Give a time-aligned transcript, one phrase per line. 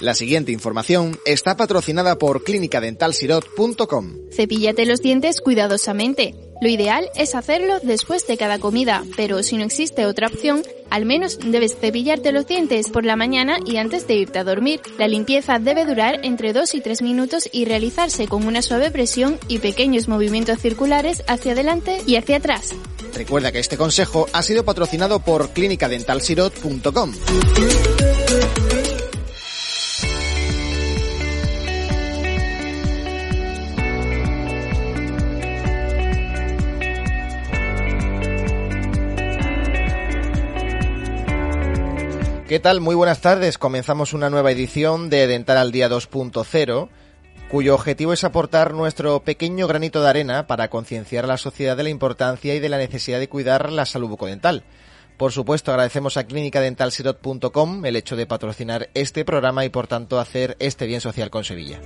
[0.00, 4.14] La siguiente información está patrocinada por clinicadentalsirot.com.
[4.32, 6.34] Cepíllate los dientes cuidadosamente.
[6.62, 11.04] Lo ideal es hacerlo después de cada comida, pero si no existe otra opción, al
[11.04, 14.80] menos debes cepillarte los dientes por la mañana y antes de irte a dormir.
[14.98, 19.38] La limpieza debe durar entre 2 y 3 minutos y realizarse con una suave presión
[19.48, 22.70] y pequeños movimientos circulares hacia adelante y hacia atrás.
[23.14, 27.12] Recuerda que este consejo ha sido patrocinado por clinicadentalsirot.com.
[42.50, 42.80] ¿Qué tal?
[42.80, 43.58] Muy buenas tardes.
[43.58, 46.88] Comenzamos una nueva edición de Dental al Día 2.0,
[47.48, 51.84] cuyo objetivo es aportar nuestro pequeño granito de arena para concienciar a la sociedad de
[51.84, 54.64] la importancia y de la necesidad de cuidar la salud bucodental.
[55.16, 60.56] Por supuesto, agradecemos a clinicadentalsirot.com el hecho de patrocinar este programa y por tanto hacer
[60.58, 61.78] este bien social con Sevilla.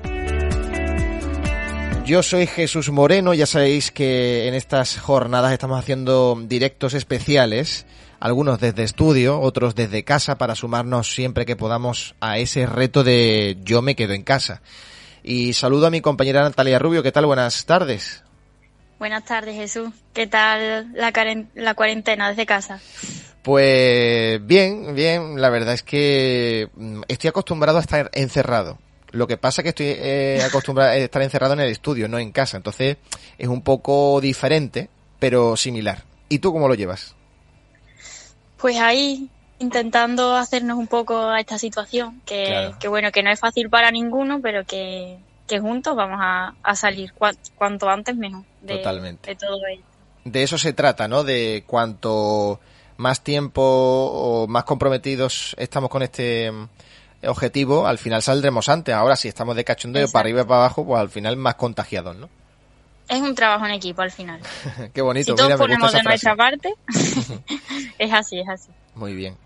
[2.06, 7.84] Yo soy Jesús Moreno, ya sabéis que en estas jornadas estamos haciendo directos especiales
[8.24, 13.58] algunos desde estudio, otros desde casa, para sumarnos siempre que podamos a ese reto de
[13.64, 14.62] yo me quedo en casa.
[15.22, 17.26] Y saludo a mi compañera Natalia Rubio, ¿qué tal?
[17.26, 18.24] Buenas tardes.
[18.98, 19.90] Buenas tardes, Jesús.
[20.14, 21.12] ¿Qué tal la,
[21.54, 22.80] la cuarentena desde casa?
[23.42, 25.38] Pues bien, bien.
[25.38, 28.78] La verdad es que mm, estoy acostumbrado a estar encerrado.
[29.10, 32.18] Lo que pasa es que estoy eh, acostumbrado a estar encerrado en el estudio, no
[32.18, 32.56] en casa.
[32.56, 32.96] Entonces
[33.36, 36.04] es un poco diferente, pero similar.
[36.30, 37.14] ¿Y tú cómo lo llevas?
[38.64, 43.68] Pues ahí intentando hacernos un poco a esta situación, que, bueno, que no es fácil
[43.68, 45.18] para ninguno, pero que,
[45.60, 49.28] juntos vamos a, salir cuanto antes mejor de, Totalmente.
[49.28, 49.82] de todo ello.
[50.24, 51.24] De eso se trata, ¿no?
[51.24, 52.58] De cuanto
[52.96, 56.50] más tiempo o más comprometidos estamos con este
[57.26, 58.94] objetivo, al final saldremos antes.
[58.94, 62.16] Ahora, si estamos de cachondeo para arriba y para abajo, pues al final más contagiados,
[62.16, 62.30] ¿no?
[63.08, 64.40] Es un trabajo en equipo al final.
[64.94, 65.32] Qué bonito.
[65.32, 66.74] Si todos ponemos de nuestra parte,
[67.98, 68.70] es así, es así.
[68.94, 69.36] Muy bien.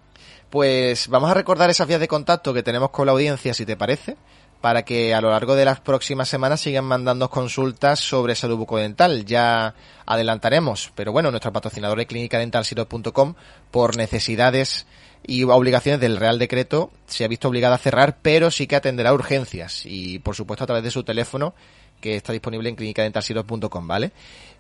[0.51, 3.77] Pues vamos a recordar esas vías de contacto que tenemos con la audiencia, si te
[3.77, 4.17] parece,
[4.63, 9.27] para que a lo largo de las próximas semanas sigan mandando consultas sobre salud bucodental.
[9.27, 9.75] Ya
[10.07, 13.35] adelantaremos, pero bueno, nuestro patrocinador de clínicadentalsiro.com,
[13.71, 14.87] por necesidades
[15.27, 19.13] y obligaciones del Real Decreto, se ha visto obligada a cerrar, pero sí que atenderá
[19.13, 21.55] urgencias y, por supuesto, a través de su teléfono
[22.01, 24.13] que está disponible en clínicadentalsiros.com, ¿vale?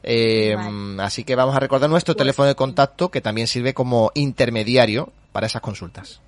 [0.03, 0.57] Eh,
[0.99, 5.13] Así que vamos a recordar nuestro pues teléfono de contacto que también sirve como intermediario
[5.33, 6.21] para esas consultas.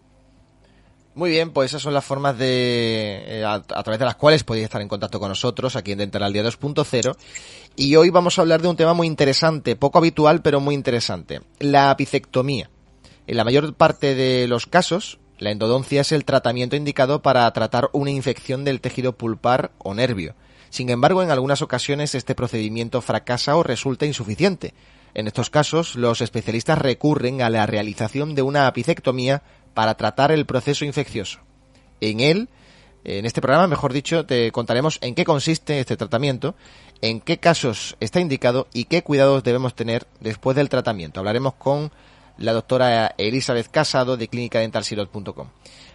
[1.15, 4.65] Muy bien, pues esas son las formas de eh, a, través de las cuales podéis
[4.65, 7.15] estar en contacto con nosotros aquí en Dental al Día 2.0
[7.75, 11.41] y hoy vamos a hablar de un tema muy interesante, poco habitual pero muy interesante,
[11.59, 12.71] la apicectomía.
[13.27, 17.89] En la mayor parte de los casos, la endodoncia es el tratamiento indicado para tratar
[17.93, 20.35] una infección del tejido pulpar o nervio.
[20.69, 24.73] Sin embargo, en algunas ocasiones este procedimiento fracasa o resulta insuficiente.
[25.13, 30.45] En estos casos, los especialistas recurren a la realización de una apicectomía para tratar el
[30.45, 31.39] proceso infeccioso.
[32.01, 32.49] En él,
[33.03, 36.55] en este programa, mejor dicho, te contaremos en qué consiste este tratamiento,
[37.01, 41.19] en qué casos está indicado y qué cuidados debemos tener después del tratamiento.
[41.19, 41.91] Hablaremos con
[42.37, 45.47] la doctora Elizabeth Casado de clínicadentalsirot.com.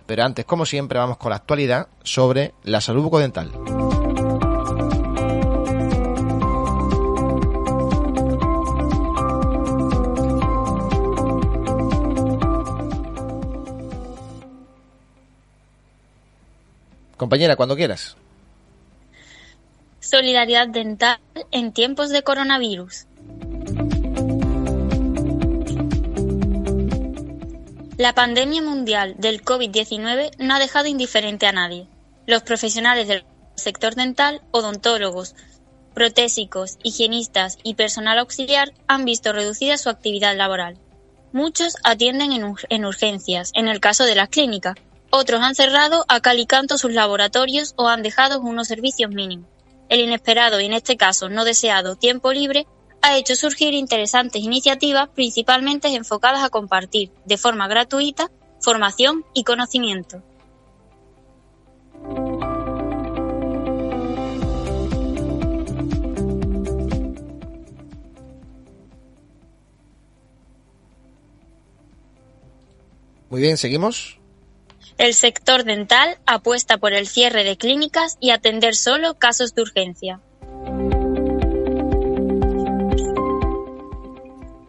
[0.07, 3.51] Pero antes, como siempre, vamos con la actualidad sobre la salud bucodental.
[17.19, 18.17] Compañera, cuando quieras.
[20.01, 21.19] Solidaridad dental
[21.51, 23.07] en tiempos de coronavirus.
[27.99, 31.89] La pandemia mundial del COVID-19 no ha dejado indiferente a nadie.
[32.27, 33.25] Los profesionales del
[33.57, 35.35] sector dental, odontólogos,
[35.95, 40.79] protésicos, higienistas y personal auxiliar han visto reducida su actividad laboral.
[41.33, 44.77] Muchos atienden en, urgencias, en el caso de las clínicas.
[45.11, 49.49] Otros han cerrado a cal y canto sus laboratorios o han dejado unos servicios mínimos.
[49.89, 52.69] El inesperado y en este caso no deseado tiempo libre
[53.03, 58.31] ha hecho surgir interesantes iniciativas principalmente enfocadas a compartir de forma gratuita
[58.61, 60.23] formación y conocimiento.
[73.31, 74.19] Muy bien, seguimos.
[74.97, 80.21] El sector dental apuesta por el cierre de clínicas y atender solo casos de urgencia.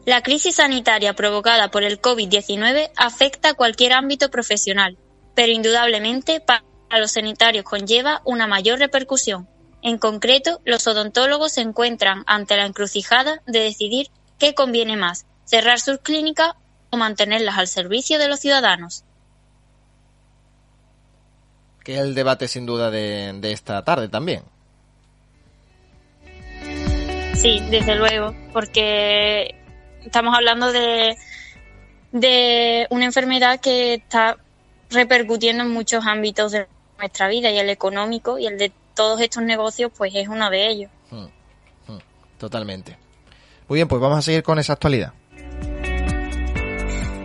[0.10, 4.98] La crisis sanitaria provocada por el COVID-19 afecta a cualquier ámbito profesional,
[5.36, 6.64] pero indudablemente para
[6.98, 9.48] los sanitarios conlleva una mayor repercusión.
[9.84, 14.08] En concreto, los odontólogos se encuentran ante la encrucijada de decidir
[14.40, 16.54] qué conviene más, cerrar sus clínicas
[16.90, 19.04] o mantenerlas al servicio de los ciudadanos.
[21.84, 24.42] Que es el debate sin duda de, esta tarde también.
[27.36, 29.59] Sí, desde luego, porque
[30.10, 31.16] estamos hablando de,
[32.12, 34.38] de una enfermedad que está
[34.90, 36.68] repercutiendo en muchos ámbitos de
[36.98, 40.68] nuestra vida y el económico y el de todos estos negocios pues es uno de
[40.68, 40.92] ellos.
[41.12, 41.28] Hmm,
[41.88, 42.00] hmm,
[42.40, 42.98] totalmente.
[43.68, 45.14] Muy bien, pues vamos a seguir con esa actualidad.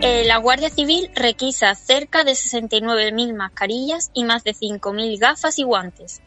[0.01, 5.63] Eh, la Guardia Civil requisa cerca de 69.000 mascarillas y más de 5.000 gafas y
[5.63, 6.21] guantes.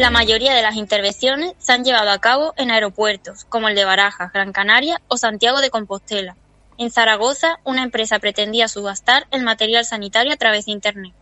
[0.00, 3.84] La mayoría de las intervenciones se han llevado a cabo en aeropuertos, como el de
[3.84, 6.36] Barajas, Gran Canaria o Santiago de Compostela.
[6.78, 11.12] En Zaragoza, una empresa pretendía subastar el material sanitario a través de Internet.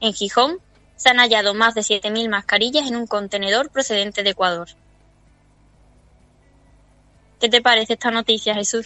[0.00, 0.58] En Gijón,
[0.94, 4.68] se han hallado más de 7.000 mascarillas en un contenedor procedente de Ecuador.
[7.40, 8.84] ¿Qué te parece esta noticia, Jesús?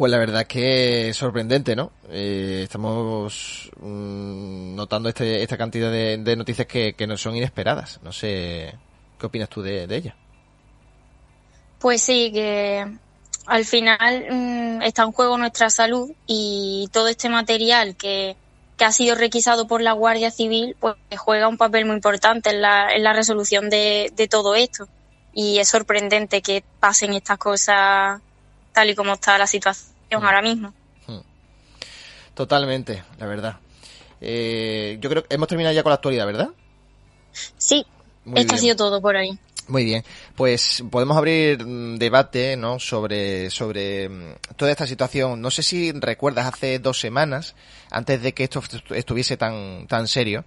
[0.00, 1.92] Pues la verdad es que es sorprendente, ¿no?
[2.08, 8.00] Eh, estamos mm, notando este, esta cantidad de, noticias que, que no son inesperadas.
[8.02, 8.74] No sé,
[9.18, 10.16] ¿qué opinas tú de, ella?
[11.78, 12.90] Pues sí, que
[13.44, 18.36] al final mm, está en juego nuestra salud y todo este material que,
[18.78, 22.62] que, ha sido requisado por la Guardia Civil, pues juega un papel muy importante en
[22.62, 24.88] la, en la resolución de, de todo esto.
[25.34, 28.22] Y es sorprendente que pasen estas cosas
[28.72, 30.24] tal y como está la situación hmm.
[30.24, 30.74] ahora mismo.
[31.06, 31.20] Hmm.
[32.34, 33.56] Totalmente, la verdad.
[34.20, 36.50] Eh, yo creo que hemos terminado ya con la actualidad, ¿verdad?
[37.56, 37.86] Sí,
[38.34, 39.38] esto ha sido todo por ahí.
[39.68, 40.04] Muy bien,
[40.34, 42.80] pues podemos abrir mm, debate, ¿no?
[42.80, 45.40] Sobre, sobre mm, toda esta situación.
[45.40, 47.54] No sé si recuerdas hace dos semanas,
[47.90, 50.44] antes de que esto estuviese tan, tan serio,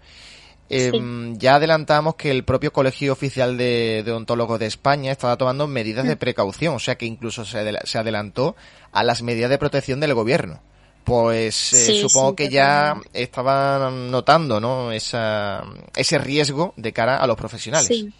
[0.69, 6.05] Em, ya adelantamos que el propio Colegio Oficial de, Odontólogos de España estaba tomando medidas
[6.05, 6.19] de mm.
[6.19, 7.59] precaución, o sea que incluso se,
[7.97, 8.55] adelantó
[8.91, 10.61] a las medidas de protección del gobierno.
[11.03, 14.93] Pues eh, supongo que ya estaban notando ¿no?
[14.93, 15.61] Esa,
[15.97, 17.87] ese riesgo de cara a los profesionales.
[17.87, 18.13] Sí,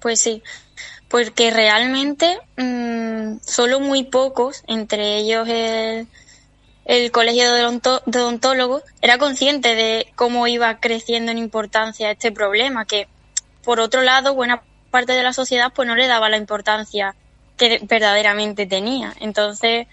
[0.00, 0.42] pues sí,
[1.06, 6.08] porque realmente mmm, solo muy pocos, entre ellos el
[6.88, 13.08] el Colegio de, Odontólogos era consciente de cómo iba creciendo en importancia este problema, que
[13.62, 17.14] por otro lado buena parte de la sociedad pues no le daba la importancia
[17.58, 19.12] que verdaderamente tenía.
[19.20, 19.86] Entonces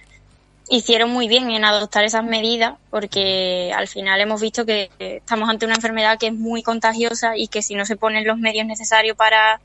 [0.70, 5.66] hicieron muy bien en adoptar esas medidas porque al final hemos visto que estamos ante
[5.66, 9.18] una enfermedad que es muy contagiosa y que si no se ponen los medios necesarios
[9.18, 9.60] para,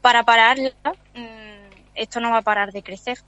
[0.00, 0.70] para pararla,
[1.16, 3.18] mm, esto no va a parar de crecer.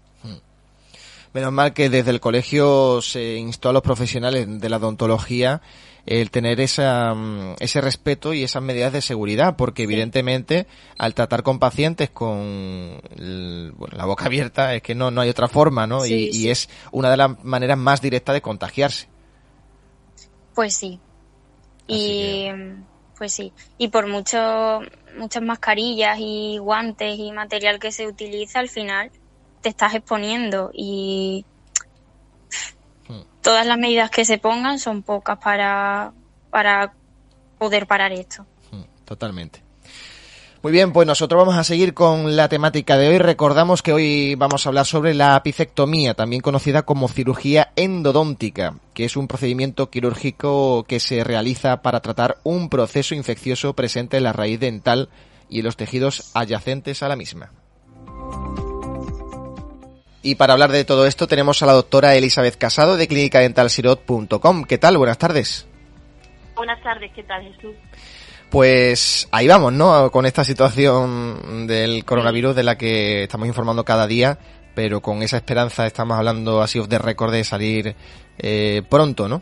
[1.32, 5.62] Menos mal que desde el colegio se instó a los profesionales de la odontología
[6.06, 10.66] el tener esa, mm, ese respeto y esas medidas de seguridad, porque evidentemente
[10.98, 15.86] al tratar con pacientes con la boca abierta es que no, no hay otra forma,
[15.86, 16.04] ¿no?
[16.04, 19.08] y, es una de las maneras más directas de contagiarse.
[20.54, 20.98] Pues sí.
[21.86, 22.48] y
[23.16, 23.52] pues sí.
[23.78, 24.80] Y por mucho,
[25.16, 29.10] muchas mascarillas y guantes y material que se utiliza, al final
[29.60, 31.44] te estás exponiendo y
[33.08, 33.20] hmm.
[33.42, 36.12] todas las medidas que se pongan son pocas para,
[36.50, 36.94] para
[37.58, 38.46] poder parar esto.
[38.70, 39.62] Hmm, totalmente.
[40.62, 43.16] Muy bien, pues nosotros vamos a seguir con la temática de hoy.
[43.16, 49.06] Recordamos que hoy vamos a hablar sobre la apicectomía, también conocida como cirugía endodóntica, que
[49.06, 54.34] es un procedimiento quirúrgico que se realiza para tratar un proceso infeccioso presente en la
[54.34, 55.08] raíz dental
[55.48, 57.52] y en los tejidos adyacentes a la misma.
[60.22, 64.64] Y para hablar de todo esto tenemos a la doctora Elizabeth Casado de clínicadentalsirot.com.
[64.64, 64.98] ¿Qué tal?
[64.98, 65.66] Buenas tardes.
[66.54, 67.74] Buenas tardes, ¿qué tal Jesús?
[68.50, 70.10] Pues ahí vamos, ¿no?
[70.10, 74.38] Con esta situación del coronavirus de la que estamos informando cada día,
[74.74, 77.94] pero con esa esperanza estamos hablando así de récord de salir
[78.38, 79.40] eh, pronto, ¿no?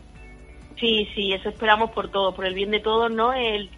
[0.79, 3.33] Sí, sí, eso esperamos por todo, por el bien de todos, ¿no?
[3.33, 3.69] El,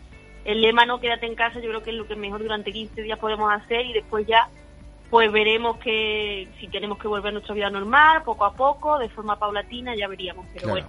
[0.46, 3.02] el lema no quédate en casa, yo creo que es lo que mejor durante 15
[3.02, 4.50] días podemos hacer y después ya
[5.12, 9.10] pues veremos que si tenemos que volver a nuestra vida normal, poco a poco, de
[9.10, 10.46] forma paulatina, ya veríamos.
[10.54, 10.88] Pero bueno,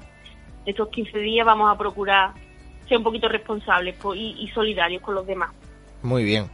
[0.65, 2.31] estos 15 días vamos a procurar
[2.89, 5.51] ser un poquito responsables y, solidarios con los demás.
[6.03, 6.47] Muy bien.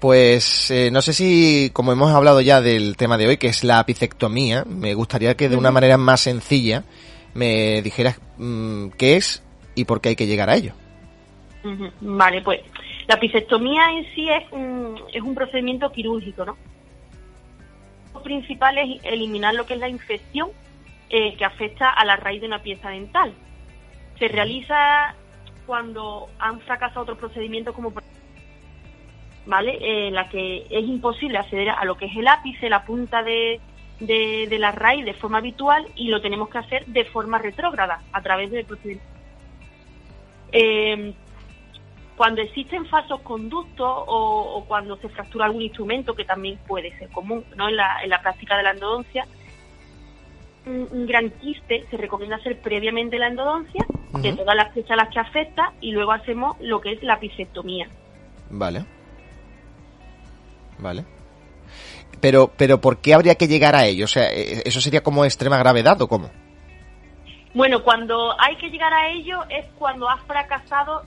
[0.00, 3.62] Pues eh, no sé si, como hemos hablado ya del tema de hoy, que es
[3.62, 6.84] la apicectomía, me gustaría que de una manera más sencilla
[7.34, 9.42] me dijeras mm, qué es
[9.74, 10.72] y por qué hay que llegar a ello.
[12.00, 12.60] Vale, pues
[13.06, 16.56] la apicectomía en sí es un, es un procedimiento quirúrgico, ¿no?
[18.26, 20.50] Principal es eliminar lo que es la infección
[21.10, 23.32] eh, que afecta a la raíz de una pieza dental.
[24.18, 25.14] Se realiza
[25.64, 27.92] cuando han fracasado otros procedimientos como
[29.46, 30.08] ¿vale?
[30.08, 33.60] en la que es imposible acceder a lo que es el ápice, la punta de,
[34.00, 38.22] de, la raíz de forma habitual y lo tenemos que hacer de forma retrógrada a
[38.22, 39.06] través del procedimiento.
[40.50, 41.14] Eh,
[42.16, 47.44] cuando existen falsos conductos o, cuando se fractura algún instrumento, que también puede ser común
[47.56, 47.68] ¿no?
[47.68, 49.26] en, la, en la práctica de la endodoncia,
[50.66, 53.86] un, gran quiste se recomienda hacer previamente la endodoncia
[54.20, 57.20] de todas las fechas a las que afecta y luego hacemos lo que es la
[57.20, 57.88] pisectomía.
[58.50, 58.84] Vale.
[60.78, 61.04] Vale.
[62.20, 64.06] Pero, pero ¿por qué habría que llegar a ello?
[64.06, 66.30] O sea, ¿e, ¿eso sería como extrema gravedad o cómo?
[67.54, 71.04] Bueno, cuando hay que llegar a ello es cuando has fracasado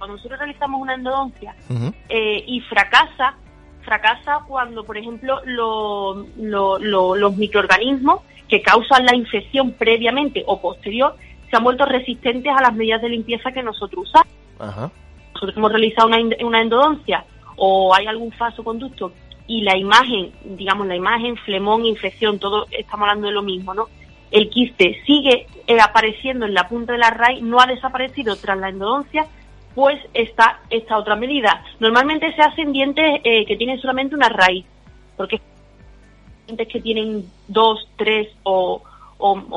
[0.00, 1.54] cuando nosotros realizamos una endodoncia
[2.08, 3.34] eh, y fracasa,
[3.82, 11.16] fracasa cuando, por ejemplo, los microorganismos que causan la infección previamente o posterior
[11.50, 14.32] se han vuelto resistentes a las medidas de limpieza que nosotros usamos.
[15.34, 17.26] Nosotros hemos realizado una, una endodoncia
[17.56, 19.12] o hay algún falso conducto
[19.46, 23.88] y la imagen, digamos, la imagen, flemón, infección, todo estamos hablando de lo mismo, ¿no?
[24.30, 28.56] El quiste sigue eh, apareciendo en la punta de la raíz, no ha desaparecido tras
[28.56, 29.26] la endodoncia,
[29.74, 31.64] pues está esta otra medida.
[31.78, 34.64] Normalmente se hacen dientes eh, que tienen solamente una raíz,
[35.16, 35.40] porque
[36.46, 38.82] dientes que tienen dos, tres o,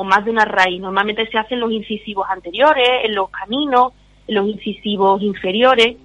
[0.04, 0.80] más de una raíz.
[0.80, 3.92] Normalmente se hacen los incisivos anteriores, en los caminos,
[4.28, 5.96] en los incisivos inferiores.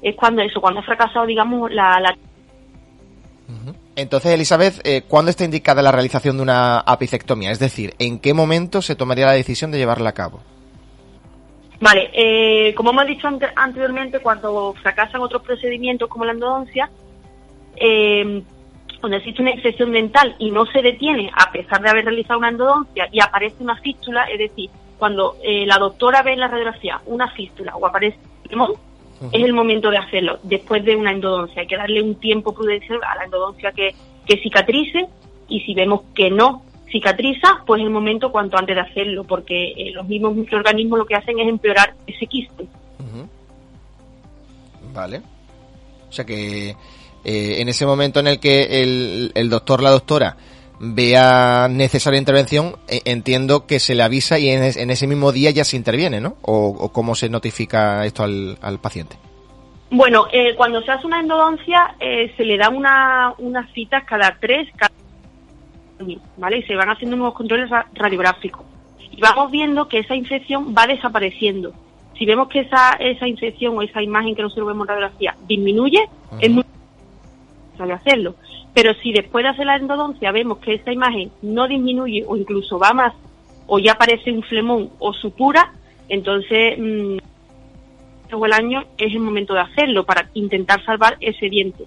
[0.00, 2.16] Es cuando eso, cuando ha fracasado, digamos, la...
[3.94, 7.50] Entonces, Elizabeth, eh, ¿cuándo está indicada la realización de una apicectomía?
[7.50, 10.40] Es decir, ¿en qué momento se tomaría la decisión de llevarla a cabo?
[11.82, 16.88] Vale, eh, como hemos dicho anteriormente, cuando fracasan otros procedimientos como la endodoncia,
[17.74, 18.40] eh,
[19.00, 22.50] cuando existe una infección dental y no se detiene a pesar de haber realizado una
[22.50, 27.00] endodoncia y aparece una fístula, es decir, cuando eh, la doctora ve en la radiografía
[27.06, 28.16] una fístula o aparece
[29.32, 31.62] es el momento de hacerlo después de una endodoncia.
[31.62, 33.92] Hay que darle un tiempo prudencial a la endodoncia que,
[34.24, 35.08] que cicatrice
[35.48, 36.62] y si vemos que no
[36.92, 41.06] cicatriza, pues es el momento cuanto antes de hacerlo, porque eh, los mismos microorganismos lo
[41.06, 42.66] que hacen es empeorar ese quiste.
[44.94, 45.22] Vale.
[46.06, 46.76] O sea que
[47.24, 50.36] eh, en ese momento en el que el, el doctor, la doctora,
[50.78, 55.64] vea necesaria intervención, e, entiendo que se le avisa y en, ese mismo día ya
[55.64, 56.36] se interviene, ¿no?
[56.42, 59.16] O, cómo se notifica esto al, al paciente.
[59.90, 64.68] Bueno, eh, cuando se hace una endodoncia se le da una, unas citas cada tres,
[64.76, 64.91] cada
[66.36, 66.58] ¿vale?
[66.58, 68.64] Y se van haciendo nuevos controles radiográficos.
[69.10, 71.72] Y vamos viendo que esa infección va desapareciendo.
[72.18, 76.08] Si vemos que esa, esa infección o esa imagen que nosotros vemos en radiografía disminuye,
[76.40, 76.64] es muy
[77.66, 78.34] necesario hacerlo.
[78.74, 82.78] Pero si después de hacer la endodoncia vemos que esa imagen no disminuye o incluso
[82.78, 83.12] va más,
[83.66, 85.72] o ya aparece un flemón o supura,
[86.08, 87.18] entonces mmm,
[88.44, 91.84] el año es el momento de hacerlo para intentar salvar ese diente.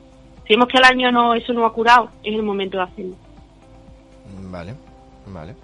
[0.48, 3.15] Si vemos que al año no eso no ha curado, es el momento de hacerlo.
[4.42, 4.75] Vale,
[5.27, 5.56] vale.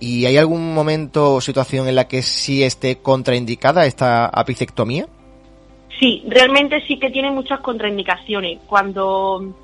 [0.00, 5.06] ¿Y hay algún momento o situación en la que sí esté contraindicada esta apicectomía?
[6.00, 8.58] Sí, realmente sí que tiene muchas contraindicaciones.
[8.66, 9.54] Cuando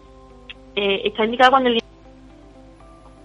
[0.77, 1.83] eh, está indicada cuando el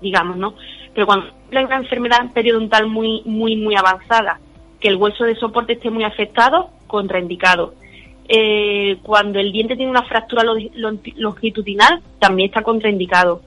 [0.01, 0.55] digamos, ¿no?
[0.93, 4.39] Pero cuando hay una enfermedad periodontal muy, muy, muy avanzada,
[4.79, 7.73] que el hueso de soporte esté muy afectado, contraindicado.
[8.27, 10.43] Eh, cuando el diente tiene una fractura
[11.15, 13.41] longitudinal, también está contraindicado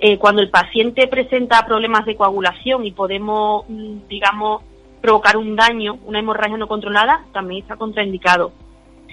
[0.00, 4.62] eh, cuando el paciente presenta problemas de coagulación y podemos, mm, digamos,
[5.00, 8.52] provocar un daño, una hemorragia no controlada, también está contraindicado.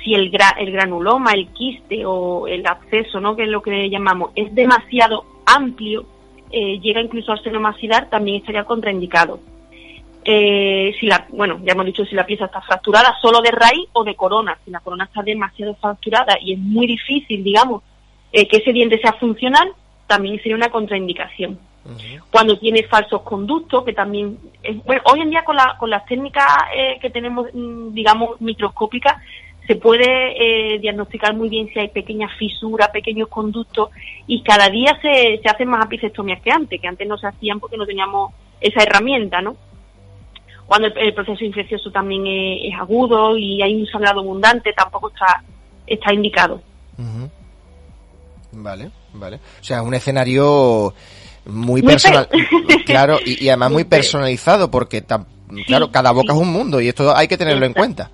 [0.03, 3.35] Si el, el granuloma, el quiste o el absceso, ¿no?
[3.35, 6.05] que es lo que llamamos, es demasiado amplio,
[6.51, 7.59] eh, llega incluso al seno
[8.09, 9.39] también estaría contraindicado.
[10.23, 13.87] eh, si la, bueno, ya hemos dicho si la pieza está fracturada solo de raíz
[13.93, 14.57] o de corona.
[14.65, 17.83] Si la corona está demasiado fracturada y es muy difícil, digamos,
[18.31, 19.71] eh, que ese diente sea funcional,
[20.07, 21.59] también sería una contraindicación.
[22.31, 24.39] Cuando tiene falsos conductos, que también,
[24.85, 26.43] bueno, hoy en día con, la, con las técnicas
[26.75, 29.21] eh, que tenemos, mm, digamos, microscópicas,
[29.67, 33.89] se puede eh, diagnosticar muy bien si hay pequeñas fisuras, pequeños conductos
[34.27, 37.59] y cada día se, se hacen más apicectomías que antes, que antes no se hacían
[37.59, 39.55] porque no teníamos esa herramienta, ¿no?
[40.65, 45.43] Cuando el, proceso infeccioso también es, agudo y hay un sangrado abundante, tampoco está,
[45.85, 46.61] está indicado.
[48.51, 49.37] Vale, vale.
[49.37, 50.93] O sea, un escenario
[51.45, 52.27] muy, personal,
[52.85, 55.03] claro, y, además muy personalizado porque,
[55.67, 58.09] claro, cada boca es un mundo y esto hay que tenerlo en cuenta.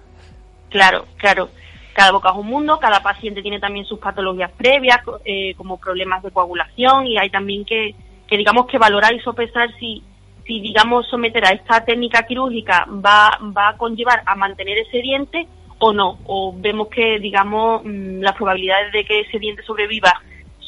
[0.70, 1.50] Claro, claro.
[1.94, 6.24] Cada boca es un mundo, cada paciente tiene también sus patologías previas, eh, como problemas
[6.24, 7.94] de coagulación, y hay también que,
[8.28, 10.02] que, digamos, que valorar y sopesar si,
[10.46, 15.48] si, digamos, someter a esta técnica quirúrgica va, va a conllevar a mantener ese diente
[15.80, 20.14] o no, o vemos que, digamos, mm, las probabilidades de que ese diente sobreviva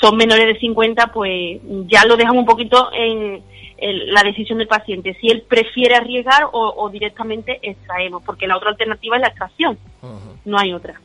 [0.04, 3.42] son menores de 50, pues ya lo dejamos un poquito en,
[3.80, 9.16] la decisión del paciente, si él prefiere arriesgar o, directamente extraemos, porque la otra alternativa
[9.16, 9.78] es la extracción,
[10.46, 11.00] no hay otra.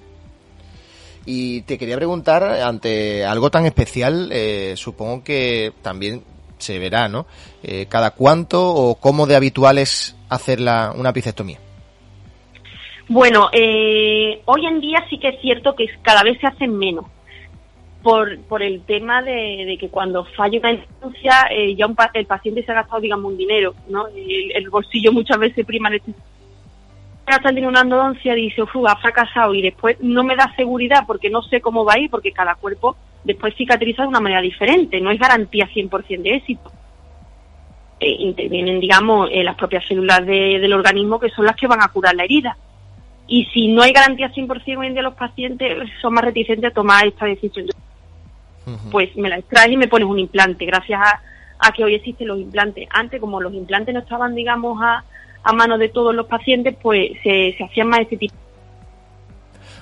[1.26, 6.22] Y te quería preguntar, ante algo tan especial, eh, supongo que también
[6.58, 7.26] se verá, ¿no?
[7.62, 11.58] Eh, ¿Cada cuánto o cómo de habitual es hacer la, una picectomía?
[13.08, 17.06] Bueno, eh, hoy en día sí que es cierto que cada vez se hacen menos
[18.02, 22.72] por, por el tema de, que cuando falla una instancia eh, ya el paciente se
[22.72, 24.06] ha gastado, digamos, un dinero, ¿no?
[24.08, 25.90] El, bolsillo muchas veces prima
[27.26, 31.28] gasta el dinero una endodoncia, dice, ha fracasado y después no me da seguridad porque
[31.28, 35.00] no sé cómo va a ir, porque cada cuerpo después cicatriza de una manera diferente,
[35.00, 36.72] no es garantía 100% de éxito.
[38.00, 41.88] Eh, intervienen, digamos, eh, las propias células del organismo que son las que van a
[41.88, 42.56] curar la herida.
[43.26, 46.74] Y si no hay garantía 100% hoy en día los pacientes son más reticentes a
[46.74, 47.66] tomar esta decisión
[48.90, 51.00] pues me la extraes y me pones un implante, gracias
[51.58, 52.88] a, que hoy existen los implantes.
[52.90, 55.04] Antes, como los implantes no estaban, digamos, a,
[55.42, 58.34] a mano de todos los pacientes, pues se, se hacían más este tipo.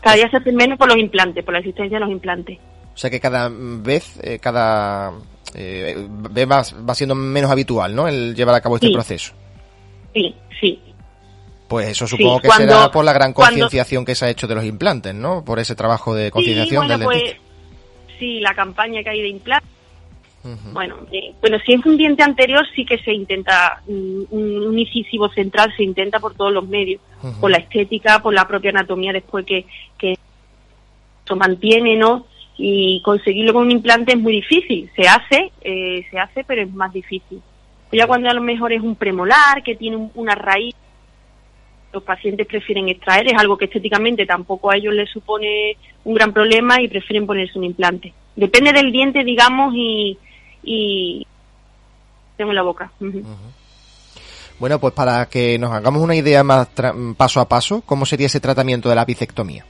[0.00, 2.58] Cada día se hacen menos por los implantes, por la existencia de los implantes.
[2.94, 5.12] O sea que cada vez, eh, cada
[5.54, 8.08] eh, vez va, va, siendo menos habitual, ¿no?
[8.08, 9.32] El llevar a cabo este proceso.
[10.14, 10.80] Sí, sí.
[11.68, 14.64] Pues eso supongo que será por la gran concienciación que se ha hecho de los
[14.64, 15.44] implantes, ¿no?
[15.44, 17.45] Por ese trabajo de concienciación del pues, dentista
[18.18, 19.76] sí la campaña que hay de implantes.
[20.72, 25.28] Bueno, eh, bueno, si es un diente anterior sí que se intenta, mm, un, incisivo
[25.30, 27.00] central se intenta por todos los medios,
[27.40, 29.66] por la estética, por la propia anatomía después que,
[29.98, 30.16] que
[31.26, 32.26] se mantiene, ¿no?
[32.56, 36.72] Y conseguirlo con un implante es muy difícil, se hace, eh, se hace, pero es
[36.72, 37.42] más difícil.
[37.90, 40.74] Ya cuando a lo mejor es un premolar, que tiene una raíz
[41.92, 46.32] los pacientes prefieren extraer, es algo que estéticamente tampoco a ellos les supone un gran
[46.32, 48.12] problema y prefieren ponerse un implante.
[48.34, 50.18] Depende del diente, digamos, y,
[50.62, 51.26] y
[52.36, 52.90] tengo la boca.
[54.58, 56.68] Bueno, pues para que nos hagamos una idea más
[57.16, 59.64] paso a paso, ¿cómo sería ese tratamiento de la apicectomía?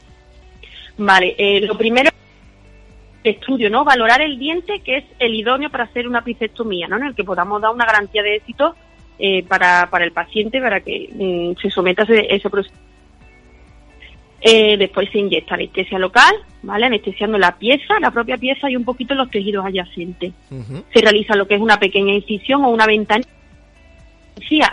[0.99, 2.11] Vale, eh, lo primero
[3.23, 3.85] estudio, ¿no?
[3.85, 6.97] Valorar el diente que es el idóneo para hacer una apicectomía, ¿no?
[6.97, 8.75] En el que podamos dar una garantía de éxito
[9.19, 12.75] eh, para, para el paciente para que mm, se someta a ese, proceso.
[14.43, 16.87] Eh, después se inyecta anestesia local, ¿vale?
[16.87, 20.33] Anestesiando la pieza, la propia pieza y un poquito los tejidos adyacentes.
[20.93, 23.25] Se realiza lo que es una pequeña incisión o una ventana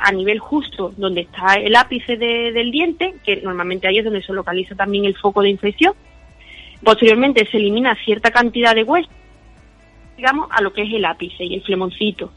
[0.01, 4.33] a nivel justo donde está el ápice del diente, que normalmente ahí es donde se
[4.33, 5.93] localiza también el foco de infección.
[6.83, 9.09] Posteriormente se elimina cierta cantidad de hueso,
[10.17, 12.29] digamos, a lo que es el ápice y el flemoncito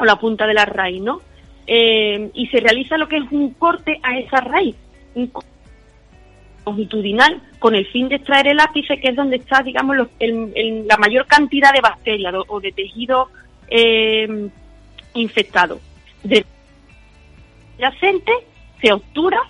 [0.00, 1.20] o la punta de la raíz, ¿no?
[1.66, 4.74] Eh, y se realiza lo que es un corte a esa raíz,
[5.14, 5.30] un
[6.66, 11.26] longitudinal, con el fin de extraer el ápice, que es donde está, digamos, la mayor
[11.26, 13.28] cantidad de bacterias o, de tejido
[13.68, 14.48] eh,
[15.14, 15.80] infectado.
[16.24, 16.44] De
[17.78, 18.32] adyacente
[18.80, 19.40] se obtura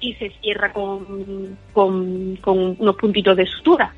[0.00, 2.38] y se cierra con, con,
[2.78, 3.94] unos puntitos de sutura.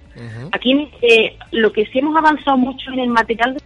[0.53, 3.61] Aquí eh, lo que sí hemos avanzado mucho en el material de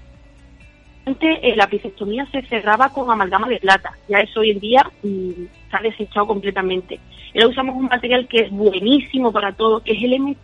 [1.07, 3.97] eh, la apicectomía se cerraba con amalgama de plata.
[4.09, 6.99] Ya eso hoy en día mm, está desechado completamente.
[7.35, 10.37] Ahora usamos un material que es buenísimo para todo, que es el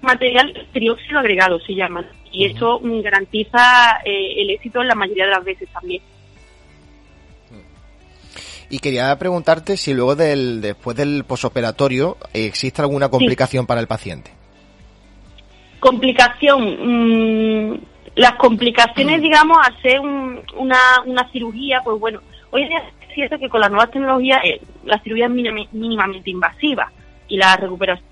[0.00, 2.04] material trióxido agregado, se llama.
[2.32, 6.02] Y eso mm, garantiza eh, el éxito en la mayoría de las veces también.
[8.68, 14.32] Y quería preguntarte si luego del después del posoperatorio existe alguna complicación para el paciente.
[15.78, 17.80] Complicación, mm,
[18.16, 23.48] las complicaciones, digamos, hacer una, una cirugía, pues bueno, Hoy en día es cierto que
[23.48, 25.32] con las nuevas tecnologías eh, la cirugía es
[25.72, 26.90] mínimamente invasiva
[27.28, 28.08] y la recuperación.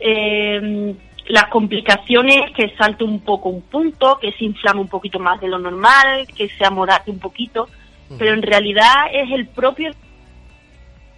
[0.00, 0.94] Eh,
[1.26, 5.48] las complicaciones, que salte un poco un punto, que se inflame un poquito más de
[5.48, 7.68] lo normal, que se amorate un poquito,
[8.18, 9.90] pero en realidad es el propio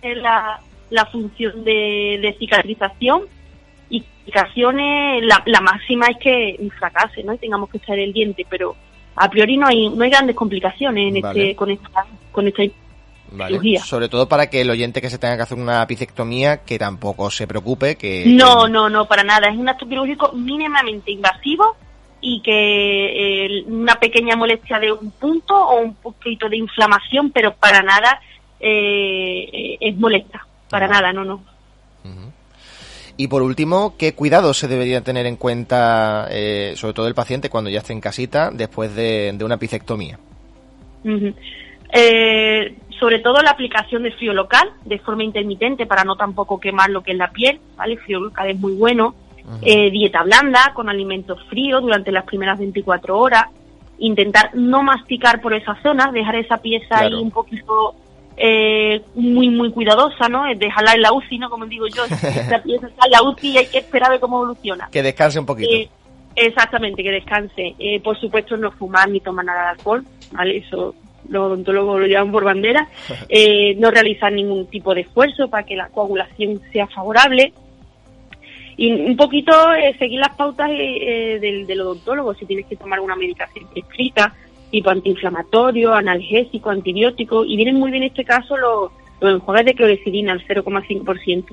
[0.02, 3.26] la, la función de, cicatrización
[4.30, 7.34] y complicaciones, la, la máxima es que fracase, ¿no?
[7.34, 8.76] Y tengamos que echar el diente, pero
[9.16, 12.62] a priori no hay, no hay grandes complicaciones en este, con esta, con esta
[13.84, 17.30] Sobre todo para que el oyente que se tenga que hacer una apicectomía, que tampoco
[17.30, 18.24] se preocupe, que...
[18.26, 19.48] No, no, no, para nada.
[19.48, 21.76] Es un acto quirúrgico mínimamente invasivo
[22.20, 27.54] y que eh, una pequeña molestia de un punto o un poquito de inflamación, pero
[27.54, 28.20] para nada
[28.58, 30.46] eh, es molesta.
[30.68, 31.49] Para nada, no, no.
[33.20, 37.50] Y por último, ¿qué cuidados se deberían tener en cuenta, eh, sobre todo el paciente,
[37.50, 40.18] cuando ya esté en casita después de, una apicectomía?
[41.92, 46.88] Eh, sobre todo la aplicación de frío local de forma intermitente para no tampoco quemar
[46.88, 47.92] lo que es la piel, ¿vale?
[47.92, 49.14] El frío local es muy bueno.
[49.60, 53.44] Eh, dieta blanda con alimentos fríos durante las primeras 24 horas.
[53.98, 57.96] Intentar no masticar por esa zona, dejar esa pieza ahí un poquito
[58.42, 60.46] eh, muy, muy cuidadosa, ¿no?
[60.46, 61.50] Es dejarla en la UCI, ¿no?
[61.50, 64.20] Como digo yo, esa pieza está en la UCI y hay que esperar a ver
[64.20, 64.88] cómo evoluciona.
[64.90, 65.70] Que descanse un poquito.
[65.70, 65.90] Eh,
[66.36, 67.74] exactamente, que descanse.
[67.78, 70.56] Eh, por supuesto, no fumar ni tomar nada de alcohol, ¿vale?
[70.56, 70.94] Eso
[71.28, 72.88] los odontólogos lo llevan por bandera.
[73.76, 77.52] no realizar ningún tipo de esfuerzo para que la coagulación sea favorable.
[78.78, 79.52] Y un poquito
[79.98, 84.34] seguir las pautas del, del odontólogo, si tienes que tomar una medicación escrita,
[84.70, 89.74] tipo antiinflamatorio, analgésico, antibiótico, y vienen muy bien en este caso los, los enjuagues de
[89.74, 91.44] clorexidina al 0,5%.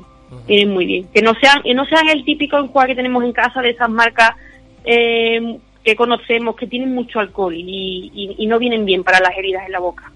[0.47, 1.07] Vienen muy bien.
[1.13, 3.89] Que no sean, que no sean el típico enjuague que tenemos en casa de esas
[3.89, 4.31] marcas
[4.83, 9.65] eh, que conocemos, que tienen mucho alcohol y, y, no vienen bien para las heridas
[9.65, 10.11] en la boca.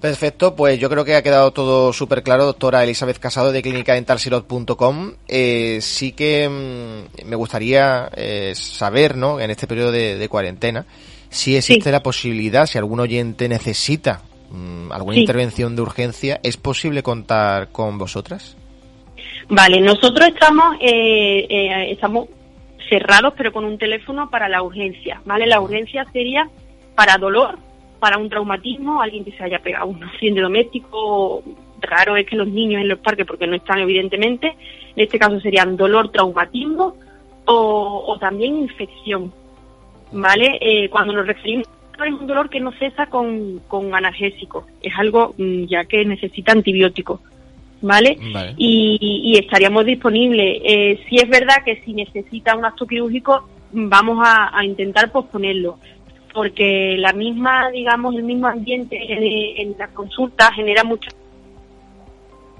[0.00, 5.14] Perfecto, pues yo creo que ha quedado todo súper claro, doctora Elizabeth Casado de clínicadentalsirot.com.
[5.26, 9.40] Eh, sí que mm, me gustaría eh, saber, ¿no?
[9.40, 10.86] En este periodo de cuarentena,
[11.36, 17.02] si existe la posibilidad, si algún oyente necesita mm, alguna intervención de urgencia, ¿es posible
[17.02, 18.56] contar con vosotras?
[19.48, 22.28] Vale, nosotros estamos, eh, eh, estamos
[22.88, 25.46] cerrados, pero con un teléfono para la urgencia, ¿vale?
[25.46, 26.48] La urgencia sería
[26.94, 27.58] para dolor,
[28.00, 31.42] para un traumatismo, alguien que se haya pegado un accidente doméstico,
[31.80, 34.48] raro es que los niños en los parques, porque no están evidentemente,
[34.96, 36.96] en este caso serían dolor, traumatismo
[37.44, 39.32] o, o también infección,
[40.12, 40.58] ¿vale?
[40.60, 41.66] Eh, cuando nos referimos
[41.98, 46.52] a un dolor que no cesa con, con analgésico, es algo mm, ya que necesita
[46.52, 47.20] antibiótico,
[47.80, 48.18] ¿vale?
[48.56, 50.60] Y, estaríamos disponibles.
[50.64, 55.78] Eh, si es verdad que si necesita un acto quirúrgico, vamos a, intentar posponerlo,
[56.32, 61.10] porque la misma, digamos, el mismo ambiente en, en las consultas genera mucho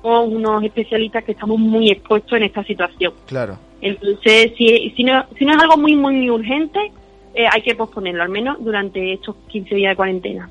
[0.02, 3.12] unos especialistas que estamos muy expuestos en esta situación.
[3.26, 3.58] Claro.
[3.80, 6.92] Entonces, si, si, no, si no es algo muy, muy, muy urgente,
[7.36, 10.50] eh, hay que posponerlo, al menos durante estos 15 días de cuarentena.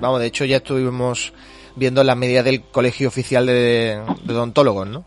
[0.00, 1.32] Vamos, de hecho ya estuvimos
[1.76, 3.98] viendo las medidas del Colegio Oficial de,
[4.28, 5.04] Odontólogos, ¿no?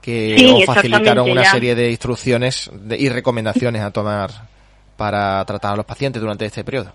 [0.00, 4.30] Que facilitaron una serie de instrucciones y recomendaciones a tomar
[4.96, 6.92] para tratar a los pacientes durante este periodo.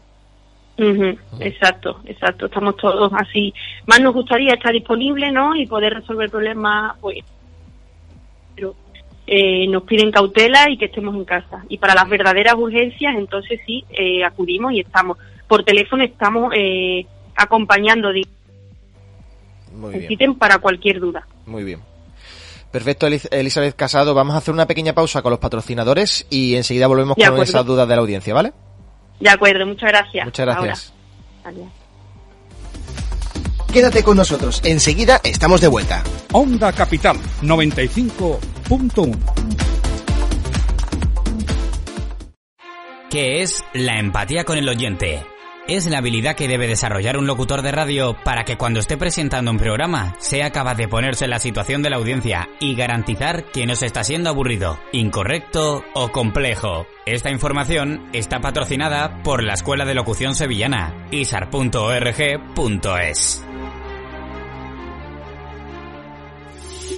[1.40, 2.48] Exacto, exacto.
[2.48, 3.54] Estamos todos así.
[3.86, 5.56] Más nos gustaría estar disponible, ¿no?
[5.56, 7.20] Y poder resolver problemas, pues,
[9.30, 11.64] eh, nos piden cautela y que estemos en casa.
[11.68, 15.18] Y para las verdaderas urgencias, entonces sí, eh, acudimos y estamos.
[15.48, 18.10] Por teléfono estamos eh, acompañando.
[19.74, 21.28] Muy para cualquier duda.
[21.46, 21.82] Muy bien.
[22.72, 24.14] Perfecto, Elizabeth Casado.
[24.14, 27.88] Vamos a hacer una pequeña pausa con los patrocinadores y enseguida volvemos con esas dudas
[27.88, 28.54] de la audiencia, ¿vale?
[29.20, 30.26] De acuerdo, muchas gracias.
[30.26, 30.94] Muchas gracias.
[33.72, 36.04] Quédate con nosotros, enseguida estamos de vuelta.
[36.32, 39.18] Onda Capital 95.1
[43.10, 45.24] ¿Qué es la empatía con el oyente?
[45.68, 49.50] Es la habilidad que debe desarrollar un locutor de radio para que cuando esté presentando
[49.50, 53.66] un programa sea capaz de ponerse en la situación de la audiencia y garantizar que
[53.66, 56.86] no se está siendo aburrido, incorrecto o complejo.
[57.06, 61.48] Esta información está patrocinada por la Escuela de Locución Sevillana, isar.org.es.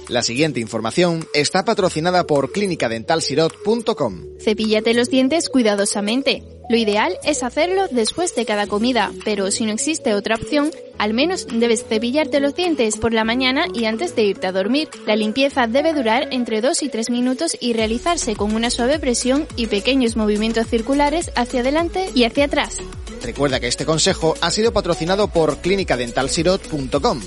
[0.08, 4.24] La siguiente información está patrocinada por clínicadentalsirot.com.
[4.40, 6.42] Cepíllate los dientes cuidadosamente.
[6.68, 11.14] Lo ideal es hacerlo después de cada comida, pero si no existe otra opción, al
[11.14, 14.88] menos debes cepillarte los dientes por la mañana y antes de irte a dormir.
[15.04, 19.48] La limpieza debe durar entre 2 y 3 minutos y realizarse con una suave presión
[19.56, 22.76] y pequeños movimientos circulares hacia adelante y hacia atrás.
[23.22, 27.20] Recuerda que este consejo ha sido patrocinado por clínicadentalsirot.com.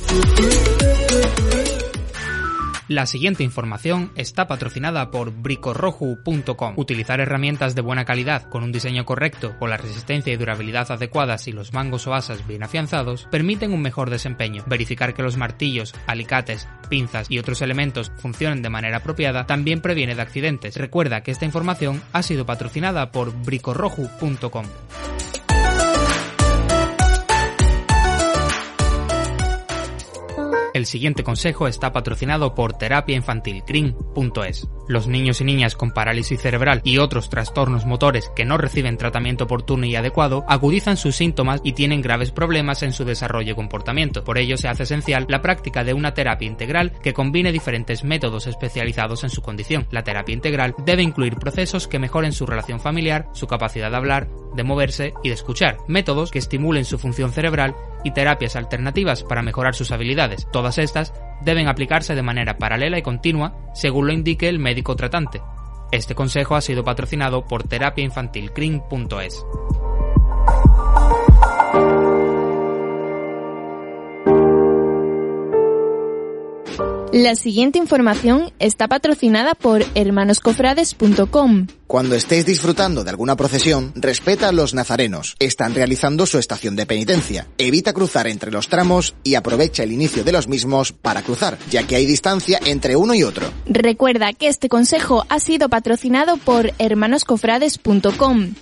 [2.89, 6.73] La siguiente información está patrocinada por bricorroju.com.
[6.75, 11.47] Utilizar herramientas de buena calidad con un diseño correcto, con la resistencia y durabilidad adecuadas
[11.47, 14.65] y los mangos o asas bien afianzados permiten un mejor desempeño.
[14.67, 20.15] Verificar que los martillos, alicates, pinzas y otros elementos funcionen de manera apropiada también previene
[20.15, 20.75] de accidentes.
[20.75, 24.65] Recuerda que esta información ha sido patrocinada por bricorroju.com.
[30.73, 34.67] El siguiente consejo está patrocinado por terapiainfantilcrin.es.
[34.87, 39.45] Los niños y niñas con parálisis cerebral y otros trastornos motores que no reciben tratamiento
[39.45, 44.23] oportuno y adecuado agudizan sus síntomas y tienen graves problemas en su desarrollo y comportamiento.
[44.23, 48.47] Por ello se hace esencial la práctica de una terapia integral que combine diferentes métodos
[48.47, 49.87] especializados en su condición.
[49.91, 54.27] La terapia integral debe incluir procesos que mejoren su relación familiar, su capacidad de hablar,
[54.55, 59.41] de moverse y de escuchar, métodos que estimulen su función cerebral y terapias alternativas para
[59.41, 60.47] mejorar sus habilidades.
[60.51, 65.41] Todas estas deben aplicarse de manera paralela y continua según lo indique el médico tratante.
[65.91, 69.45] Este consejo ha sido patrocinado por terapiainfantilcrin.es.
[77.13, 81.67] La siguiente información está patrocinada por hermanoscofrades.com.
[81.85, 85.35] Cuando estés disfrutando de alguna procesión, respeta a los nazarenos.
[85.37, 87.45] Están realizando su estación de penitencia.
[87.59, 91.85] Evita cruzar entre los tramos y aprovecha el inicio de los mismos para cruzar, ya
[91.85, 93.45] que hay distancia entre uno y otro.
[93.67, 98.55] Recuerda que este consejo ha sido patrocinado por hermanoscofrades.com.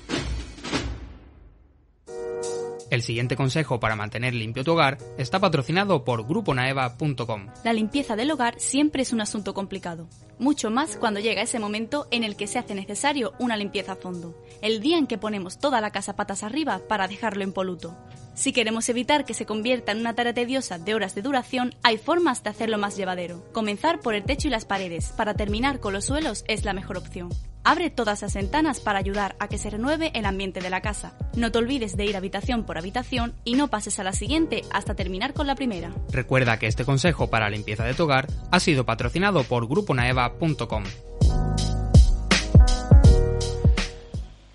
[2.91, 7.47] El siguiente consejo para mantener limpio tu hogar está patrocinado por gruponaeva.com.
[7.63, 12.09] La limpieza del hogar siempre es un asunto complicado, mucho más cuando llega ese momento
[12.11, 15.57] en el que se hace necesario una limpieza a fondo, el día en que ponemos
[15.57, 17.97] toda la casa patas arriba para dejarlo impoluto.
[18.33, 21.97] Si queremos evitar que se convierta en una tarea tediosa de horas de duración, hay
[21.97, 23.45] formas de hacerlo más llevadero.
[23.53, 26.97] Comenzar por el techo y las paredes, para terminar con los suelos es la mejor
[26.97, 27.29] opción.
[27.63, 31.13] Abre todas las ventanas para ayudar a que se renueve el ambiente de la casa.
[31.35, 34.95] No te olvides de ir habitación por habitación y no pases a la siguiente hasta
[34.95, 35.91] terminar con la primera.
[36.11, 40.83] Recuerda que este consejo para limpieza de tu hogar ha sido patrocinado por gruponaeva.com.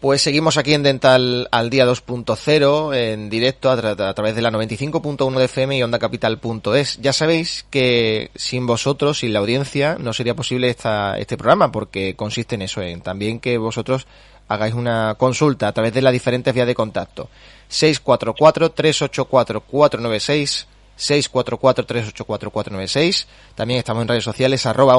[0.06, 4.42] Pues seguimos aquí en Dental al día 2.0 en directo a, tra- a través de
[4.42, 6.98] la 95.1 de FM y ondacapital.es.
[6.98, 12.14] Ya sabéis que sin vosotros, sin la audiencia, no sería posible esta, este programa porque
[12.14, 14.06] consiste en eso, en también que vosotros
[14.46, 17.28] hagáis una consulta a través de las diferentes vías de contacto.
[17.68, 20.66] 644-384-496
[20.96, 23.26] 644-384-496.
[23.54, 24.96] También estamos en redes sociales, arroba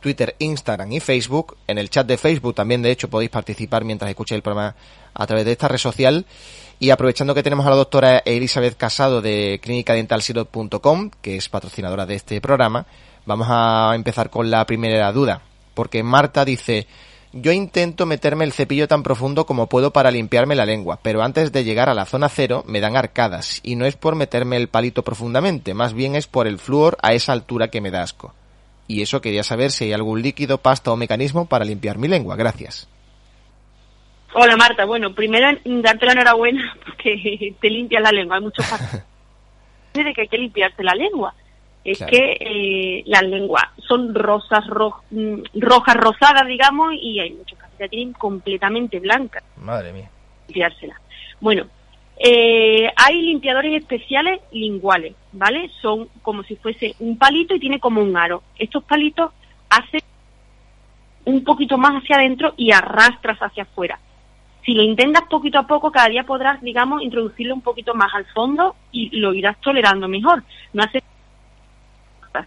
[0.00, 1.56] Twitter, Instagram y Facebook.
[1.66, 4.74] En el chat de Facebook también, de hecho, podéis participar mientras escucháis el programa
[5.14, 6.26] a través de esta red social.
[6.78, 12.14] Y aprovechando que tenemos a la doctora Elizabeth Casado de clínicadentalsirot.com, que es patrocinadora de
[12.14, 12.86] este programa,
[13.26, 15.42] vamos a empezar con la primera duda.
[15.74, 16.86] Porque Marta dice,
[17.32, 21.52] yo intento meterme el cepillo tan profundo como puedo para limpiarme la lengua, pero antes
[21.52, 24.68] de llegar a la zona cero me dan arcadas, y no es por meterme el
[24.68, 28.32] palito profundamente, más bien es por el flúor a esa altura que me da asco.
[28.88, 32.34] Y eso quería saber si hay algún líquido, pasta o mecanismo para limpiar mi lengua.
[32.36, 32.88] Gracias.
[34.34, 38.36] Hola Marta, bueno, primero darte la enhorabuena porque te limpias la lengua.
[38.36, 39.02] Hay muchos pasos
[39.94, 41.34] de que hay que limpiarse la lengua.
[41.84, 42.10] Es Claro.
[42.10, 47.74] que eh, las lenguas son rosas, ro- mm, rojas, rosadas, digamos, y hay muchos casos
[47.78, 49.42] que la tienen completamente blancas.
[49.56, 50.10] Madre mía.
[50.48, 51.00] limpiársela.
[51.40, 51.66] Bueno,
[52.20, 55.70] eh, hay limpiadores especiales linguales, ¿vale?
[55.80, 58.42] Son como si fuese un palito y tiene como un aro.
[58.58, 59.30] Estos palitos
[59.70, 60.00] hacen
[61.24, 64.00] un poquito más hacia adentro y arrastras hacia afuera.
[64.64, 68.26] Si lo intentas poquito a poco, cada día podrás, digamos, introducirlo un poquito más al
[68.26, 70.42] fondo y lo irás tolerando mejor.
[70.72, 71.02] No hace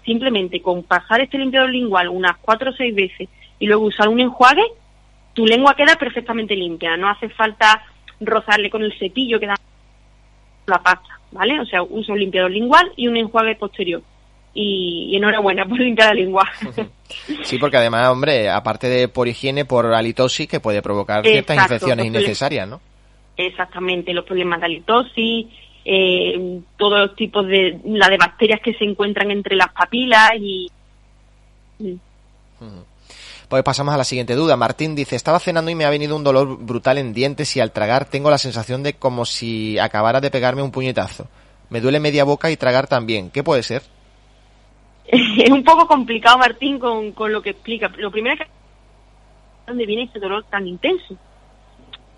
[0.06, 3.28] simplemente con pasar este limpiador lingual unas cuatro o seis veces
[3.60, 4.64] y luego usar un enjuague,
[5.34, 6.98] tu lengua queda perfectamente limpia.
[6.98, 7.84] No hace falta
[8.22, 9.56] rozarle con el cepillo que da
[10.68, 11.60] la pasta, ¿vale?
[11.60, 14.02] O sea, usa un limpiador lingual y un enjuague posterior.
[14.54, 16.50] Y, y enhorabuena por limpiar la lengua.
[17.44, 21.74] Sí, porque además, hombre, aparte de por higiene, por halitosis, que puede provocar ciertas Exacto,
[21.74, 22.80] infecciones innecesarias, ¿no?
[23.36, 25.48] Exactamente, los problemas de halitosis,
[25.84, 30.72] eh, todos los tipos de, la de bacterias que se encuentran entre las papilas y...
[33.52, 34.56] Pues pasamos a la siguiente duda.
[34.56, 37.74] Martín dice, estaba cenando y me ha venido un dolor brutal en dientes y al
[37.74, 41.28] tragar tengo la sensación de como si acabara de pegarme un puñetazo.
[41.70, 43.30] Me duele media boca y tragar también.
[43.30, 43.82] ¿Qué puede ser?
[45.06, 47.92] es un poco complicado, Martín, con, con lo que explica.
[47.98, 48.54] Lo primero es que...
[49.68, 51.18] ¿Dónde viene ese dolor tan intenso?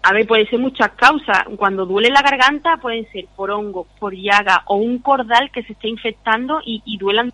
[0.03, 1.45] A ver, puede ser muchas causas.
[1.57, 5.73] Cuando duele la garganta pueden ser por hongo, por llaga o un cordal que se
[5.73, 7.33] esté infectando y, y duelan.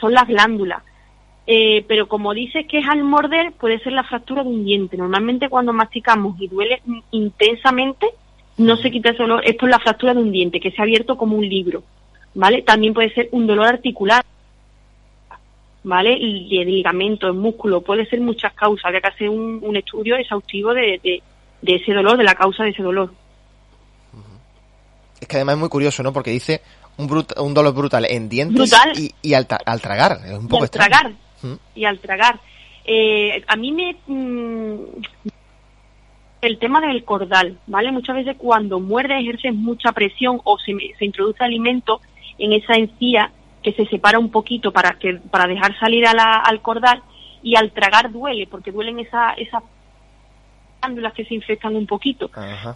[0.00, 0.85] Son las glándulas.
[1.46, 4.96] Eh, pero como dices que es al morder, puede ser la fractura de un diente.
[4.96, 6.82] Normalmente cuando masticamos y duele
[7.12, 8.08] intensamente,
[8.58, 10.84] no se quita ese dolor, es por la fractura de un diente, que se ha
[10.84, 11.82] abierto como un libro.
[12.34, 12.62] ¿Vale?
[12.62, 14.22] También puede ser un dolor articular,
[15.84, 16.18] ¿vale?
[16.18, 18.84] Y de ligamento, el músculo, puede ser muchas causas.
[18.84, 21.00] Habría que hacer un, estudio exhaustivo de,
[21.62, 23.10] de, ese dolor, de la causa de ese dolor.
[25.18, 26.12] Es que además es muy curioso, ¿no?
[26.12, 26.60] Porque dice
[26.98, 28.70] un, un dolor brutal en dientes
[29.22, 30.20] y, al, tragar.
[30.26, 31.12] Es un poco al tragar.
[31.74, 32.40] Y al tragar.
[32.84, 33.96] Eh, a mí me...
[34.06, 34.84] Mm,
[36.42, 37.90] el tema del cordal, ¿vale?
[37.90, 42.00] Muchas veces cuando muerde ejerces mucha presión o se, se introduce alimento
[42.38, 46.36] en esa encía que se separa un poquito para que para dejar salir a la,
[46.36, 47.02] al cordal
[47.42, 49.62] y al tragar duele porque duelen esa, esas
[50.80, 52.30] glándulas que se infectan un poquito.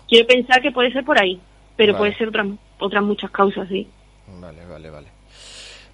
[0.08, 1.40] Quiero pensar que puede ser por ahí,
[1.76, 2.46] pero puede ser otras
[2.78, 3.86] otras muchas causas, sí.
[4.40, 5.19] Vale, vale, vale.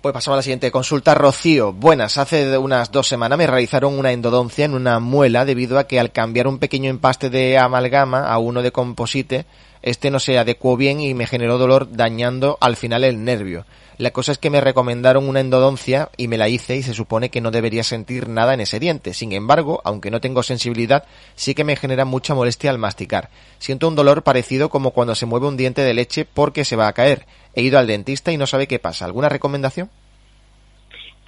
[0.06, 1.16] Pues pasamos a la siguiente consulta.
[1.16, 2.16] Rocío, buenas.
[2.16, 6.12] Hace unas dos semanas me realizaron una endodoncia en una muela debido a que al
[6.12, 9.46] cambiar un pequeño empaste de amalgama a uno de composite,
[9.86, 13.66] este no se adecuó bien y me generó dolor dañando al final el nervio.
[13.98, 17.30] La cosa es que me recomendaron una endodoncia y me la hice y se supone
[17.30, 19.14] que no debería sentir nada en ese diente.
[19.14, 21.04] Sin embargo, aunque no tengo sensibilidad,
[21.36, 23.30] sí que me genera mucha molestia al masticar.
[23.58, 26.88] Siento un dolor parecido como cuando se mueve un diente de leche porque se va
[26.88, 27.24] a caer.
[27.54, 29.04] He ido al dentista y no sabe qué pasa.
[29.04, 29.88] ¿Alguna recomendación?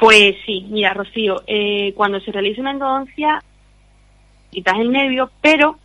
[0.01, 3.41] Pues sí, mira, Rocío, eh, cuando se realiza una endodoncia,
[4.51, 5.79] quitas el nervio, pero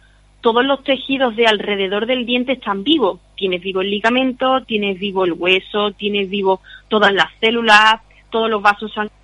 [0.44, 3.22] todos los tejidos de alrededor del diente están vivos.
[3.38, 8.62] Tienes vivo el ligamento, tienes vivo el hueso, tienes vivo todas las células, todos los
[8.62, 9.18] vasos sanguíneos.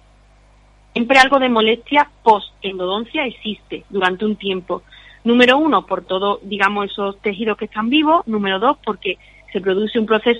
[0.94, 4.82] Siempre algo de molestia post-endodoncia existe durante un tiempo.
[5.26, 8.26] Número uno, por todo, digamos, esos tejidos que están vivos.
[8.26, 9.18] Número dos, porque
[9.52, 10.40] se produce un proceso,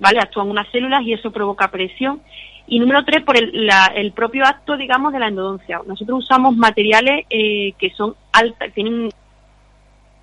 [0.00, 0.18] ¿vale?
[0.18, 2.22] Actúan unas células y eso provoca presión.
[2.66, 5.82] Y número tres, por el, el propio acto, digamos, de la endodoncia.
[5.86, 9.10] Nosotros usamos materiales eh, que son altas, tienen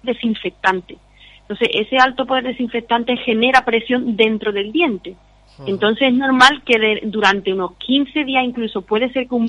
[0.03, 0.97] desinfectante.
[1.41, 5.15] Entonces, ese alto poder desinfectante genera presión dentro del diente.
[5.67, 9.47] Entonces, es normal que durante unos 15 días incluso puede ser con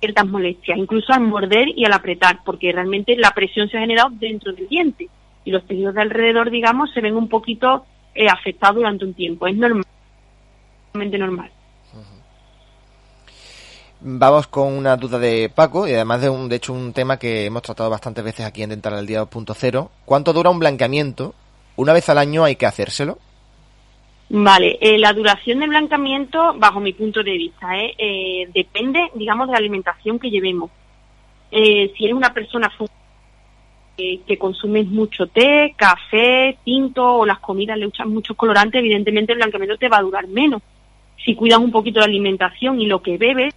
[0.00, 4.10] ciertas molestias, incluso al morder y al apretar, porque realmente la presión se ha generado
[4.10, 5.08] dentro del diente
[5.44, 9.46] y los tejidos de alrededor, digamos, se ven un poquito eh, afectados durante un tiempo.
[9.46, 9.84] Es normal,
[10.94, 11.50] normal.
[14.08, 17.46] Vamos con una duda de Paco y además de un, de hecho un tema que
[17.46, 19.88] hemos tratado bastantes veces aquí en Dental al Día 2.0.
[20.04, 21.34] ¿Cuánto dura un blanqueamiento?
[21.74, 23.18] ¿Una vez al año hay que hacérselo?
[24.28, 29.48] Vale, eh, la duración del blanqueamiento, bajo mi punto de vista, eh, eh depende, digamos,
[29.48, 30.70] de la alimentación que llevemos.
[31.50, 32.70] Eh, si eres una persona
[33.96, 39.38] que consumes mucho té, café, tinto o las comidas le echan muchos colorantes, evidentemente el
[39.38, 40.62] blanqueamiento te va a durar menos.
[41.24, 43.52] Si cuidas un poquito la alimentación y lo que bebes,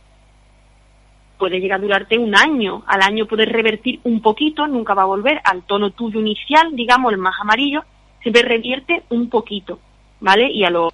[1.40, 2.84] puede llegar a durarte un año.
[2.86, 7.12] Al año puedes revertir un poquito, nunca va a volver al tono tuyo inicial, digamos,
[7.12, 7.84] el más amarillo,
[8.22, 9.80] siempre revierte un poquito,
[10.20, 10.52] ¿vale?
[10.52, 10.92] Y a lo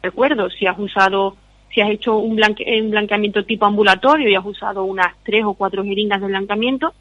[0.00, 1.36] recuerdo, si has usado,
[1.74, 5.84] si has hecho un, un blanqueamiento tipo ambulatorio y has usado unas tres o cuatro
[5.84, 6.94] jeringas de blanqueamiento,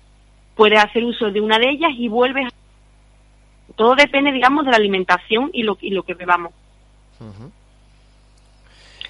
[0.55, 2.47] puedes hacer uso de una de ellas y vuelves.
[2.47, 3.75] A...
[3.75, 6.51] Todo depende, digamos, de la alimentación y lo, y lo que bebamos.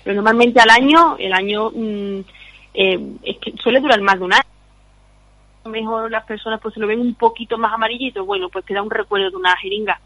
[0.04, 2.20] Pero normalmente al año, el año mm,
[2.74, 4.44] eh, es que suele durar más de un año.
[5.66, 8.82] Mejor las personas pues se lo ven un poquito más amarillito, bueno, pues te da
[8.82, 10.00] un recuerdo de una jeringa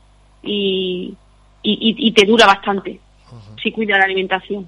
[0.43, 1.15] y,
[1.63, 2.99] y, te dura bastante
[3.61, 4.67] si cuida la alimentación.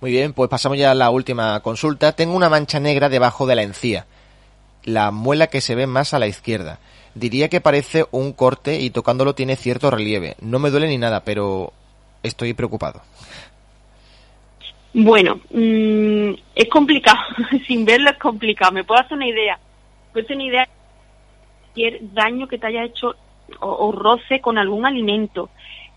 [0.00, 2.12] Muy bien, pues pasamos ya a la última consulta.
[2.12, 4.06] Tengo una mancha negra debajo de la encía,
[4.84, 6.80] la muela que se ve más a la izquierda.
[7.14, 10.36] Diría que parece un corte y tocándolo tiene cierto relieve.
[10.40, 11.72] No me duele ni nada, pero
[12.22, 13.02] estoy preocupado.
[14.92, 17.18] Bueno, mm, es complicado,
[17.66, 18.72] sin verlo es complicado.
[18.72, 19.58] Me puedo hacer una idea.
[20.12, 20.70] Puedo hacer una idea de
[21.60, 23.14] cualquier daño que te haya hecho
[23.60, 25.50] o, roce con algún alimento.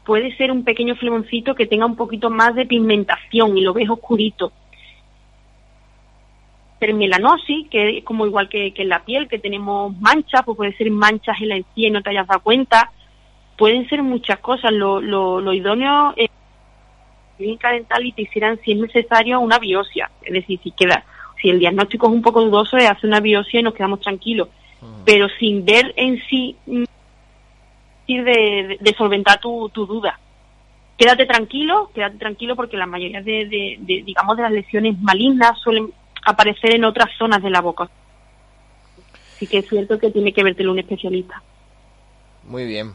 [0.06, 3.90] Puede ser un pequeño flemoncito que tenga un poquito más de pigmentación y lo ves
[3.90, 4.52] oscurito.
[6.82, 10.92] Melanosis, que es como igual que, en la piel, que tenemos manchas, pues puede ser
[10.92, 12.92] manchas en la encía y no te hayas dado cuenta.
[13.58, 14.74] Pueden ser muchas cosas.
[14.74, 16.30] Lo, lo, lo idóneo es
[17.38, 20.10] clínica dental y te hicieran, si es necesario, una biopsia.
[20.22, 21.04] Es decir, si queda,
[21.42, 24.50] si el diagnóstico es un poco dudoso, es hacer una biopsia y nos quedamos tranquilos.
[25.06, 26.84] Pero sin ver en sí mm,
[28.08, 30.20] de, de, solventar tu, tu duda.
[30.98, 35.92] Quédate tranquilo, quédate tranquilo porque la mayoría de, de, digamos, de las lesiones malignas suelen
[36.26, 37.90] aparecer en otras zonas de la boca.
[39.38, 41.42] sí que es cierto que tiene que vértelo un especialista.
[42.44, 42.94] Muy bien.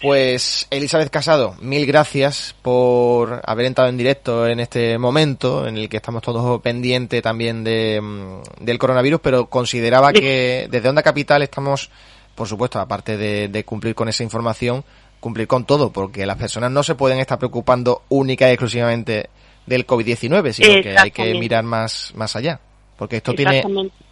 [0.00, 5.88] Pues Elizabeth Casado, mil gracias por haber entrado en directo en este momento en el
[5.88, 11.42] que estamos todos pendientes también de, mm, del coronavirus, pero consideraba que desde Onda Capital
[11.42, 11.90] estamos,
[12.34, 14.84] por supuesto, aparte de, de cumplir con esa información,
[15.18, 19.30] cumplir con todo, porque las personas no se pueden estar preocupando única y exclusivamente
[19.64, 22.60] del COVID-19, sino que hay que mirar más, más allá.
[22.96, 23.62] Porque esto tiene,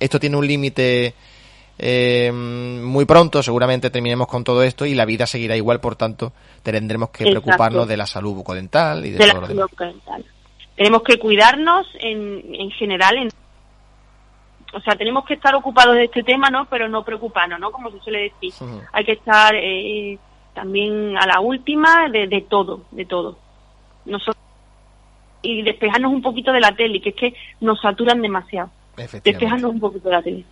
[0.01, 1.15] esto tiene un límite
[1.79, 6.33] eh, muy pronto, seguramente terminemos con todo esto y la vida seguirá igual, por tanto,
[6.63, 9.71] tendremos que preocuparnos de la salud bucodental y de, todo lo demás.
[10.77, 13.29] Tenemos que cuidarnos en, en general, en,
[14.73, 16.67] o sea, tenemos que estar ocupados de este tema, ¿no?
[16.67, 17.71] Pero no preocuparnos, ¿no?
[17.71, 18.53] Como se suele decir.
[18.93, 20.19] Hay que estar eh,
[20.53, 23.39] también a la última de, de todo, de todo.
[24.05, 24.45] Nosotros
[25.45, 28.71] y despejarnos un poquito de la tele, que es que nos saturan demasiado.
[28.97, 30.45] Despejarnos un poquito de la tele.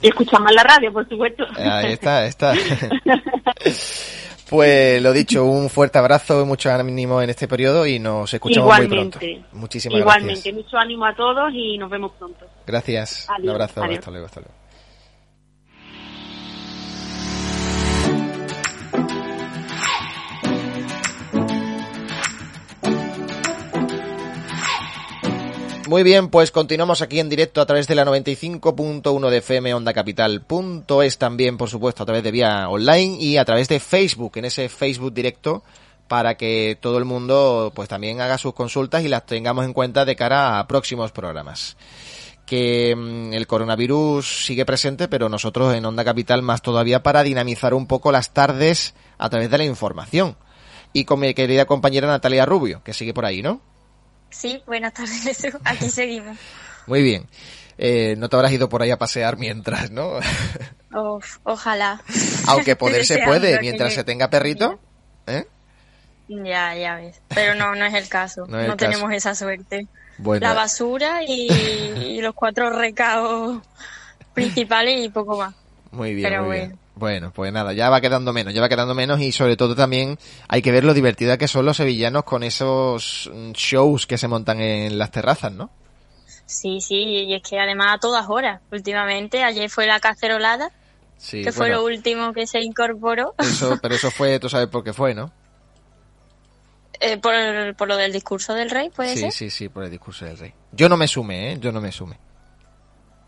[0.00, 1.44] Y escuchar más la radio, por supuesto.
[1.56, 2.54] Ahí está, está.
[4.48, 8.88] Pues lo dicho, un fuerte abrazo, mucho ánimo en este periodo y nos escuchamos muy
[8.88, 9.18] pronto.
[9.52, 10.54] Muchísimas Igualmente, gracias.
[10.54, 12.46] mucho ánimo a todos y nos vemos pronto.
[12.66, 14.54] Gracias, un abrazo, hasta luego, hasta luego.
[25.88, 29.94] Muy bien, pues continuamos aquí en directo a través de la 95.1 de FM Onda
[29.94, 30.42] Capital.
[30.42, 34.32] Punto es también, por supuesto, a través de vía online y a través de Facebook,
[34.34, 35.62] en ese Facebook directo,
[36.06, 40.04] para que todo el mundo pues también haga sus consultas y las tengamos en cuenta
[40.04, 41.78] de cara a próximos programas.
[42.44, 47.72] Que mm, el coronavirus sigue presente, pero nosotros en Onda Capital más todavía para dinamizar
[47.72, 50.36] un poco las tardes a través de la información.
[50.92, 53.62] Y con mi querida compañera Natalia Rubio, que sigue por ahí, ¿no?
[54.30, 56.36] Sí, buenas tardes, aquí seguimos.
[56.86, 57.26] Muy bien.
[57.80, 60.18] Eh, no te habrás ido por ahí a pasear mientras, ¿no?
[61.44, 62.02] ojalá.
[62.46, 64.80] Aunque poder se puede, mientras se tenga perrito.
[65.26, 65.46] ¿eh?
[66.28, 67.20] Ya, ya ves.
[67.28, 68.46] Pero no, no es el caso.
[68.46, 69.86] No, tenemos esa suerte.
[70.40, 73.62] La basura y, los cuatro recados
[74.34, 75.54] principales y poco más.
[75.92, 76.78] Muy bien, Pero muy bien.
[76.98, 80.18] Bueno, pues nada, ya va quedando menos, ya va quedando menos y sobre todo también
[80.48, 84.26] hay que ver lo divertida que son los sevillanos con esos mm, shows que se
[84.26, 85.70] montan en las terrazas, ¿no?
[86.44, 88.62] Sí, sí, y es que además a todas horas.
[88.72, 90.72] Últimamente, ayer fue la cacerolada,
[91.30, 93.34] que fue lo último que se incorporó.
[93.38, 95.30] Eso, pero eso fue, tú sabes por qué fue, ¿no?
[97.00, 97.32] Eh, por,
[97.76, 99.30] por, lo del discurso del rey, ¿puede sí, ser?
[99.30, 100.52] Sí, sí, por el discurso del rey.
[100.72, 101.58] Yo no me sume, ¿eh?
[101.60, 102.18] Yo no me sume.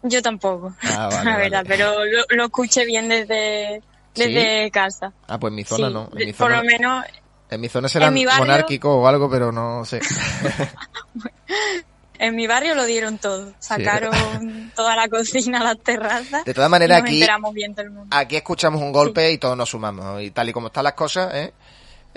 [0.03, 3.83] Yo tampoco, ah, la verdad, pero lo, escuché bien desde,
[4.15, 5.13] desde casa.
[5.29, 6.09] Ah, pues en mi zona no.
[6.17, 7.05] En mi zona, por lo menos.
[7.51, 10.01] En mi zona será monárquico o algo, pero no sé.
[12.19, 13.53] en mi barrio lo dieron todo.
[13.59, 16.45] Sacaron toda la cocina, las terrazas.
[16.45, 17.27] De todas maneras, aquí,
[18.11, 20.23] aquí escuchamos un golpe y todos nos sumamos.
[20.23, 21.53] Y tal y como están las cosas, ¿eh?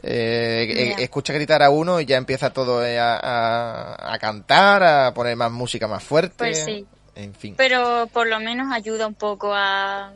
[0.06, 5.36] Eh, escucha gritar a uno y ya empieza todo eh, a, a, cantar, a poner
[5.38, 6.36] más música más fuerte.
[6.38, 6.86] Pues sí.
[7.57, 10.14] Pero por lo menos ayuda un poco a,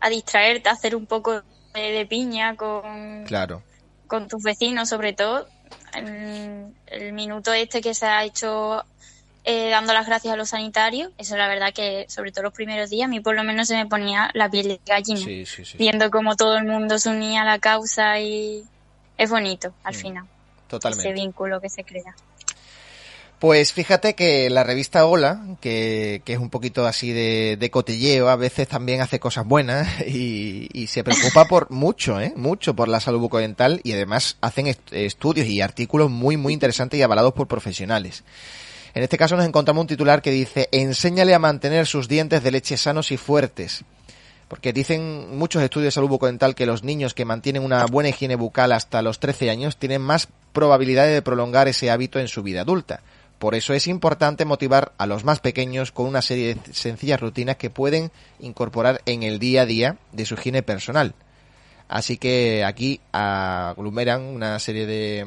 [0.00, 1.42] a distraerte, a hacer un poco
[1.74, 3.62] de, piña con, claro.
[4.06, 5.48] con tus vecinos, sobre todo.
[5.94, 8.84] El, el minuto este que se ha hecho
[9.48, 12.90] eh, dando las gracias a los sanitarios, eso la verdad que sobre todo los primeros
[12.90, 15.24] días a mí por lo menos se me ponía la piel de gallina,
[15.78, 18.64] viendo cómo todo el mundo se unía a la causa y
[19.16, 19.98] es bonito al mm.
[19.98, 20.24] final.
[20.66, 21.08] Totalmente.
[21.08, 22.16] Ese vínculo que se crea.
[23.38, 28.30] Pues fíjate que la revista Hola, que, que es un poquito así de, de, cotilleo,
[28.30, 32.32] a veces también hace cosas buenas y, se preocupa por mucho, ¿eh?
[32.34, 37.02] Mucho por la salud bucodental y además hacen estudios y artículos muy, muy interesantes y
[37.02, 38.24] avalados por profesionales.
[38.94, 42.50] En este caso nos encontramos un titular que dice, enséñale a mantener sus dientes de
[42.50, 43.84] leche sanos y fuertes.
[44.48, 48.36] Porque dicen muchos estudios de salud bucodental que los niños que mantienen una buena higiene
[48.36, 52.62] bucal hasta los 13 años tienen más probabilidades de prolongar ese hábito en su vida
[52.62, 53.02] adulta.
[53.38, 57.56] Por eso es importante motivar a los más pequeños con una serie de sencillas rutinas
[57.56, 58.10] que pueden
[58.40, 61.14] incorporar en el día a día de su higiene personal.
[61.88, 65.24] Así que aquí aglomeran una serie de,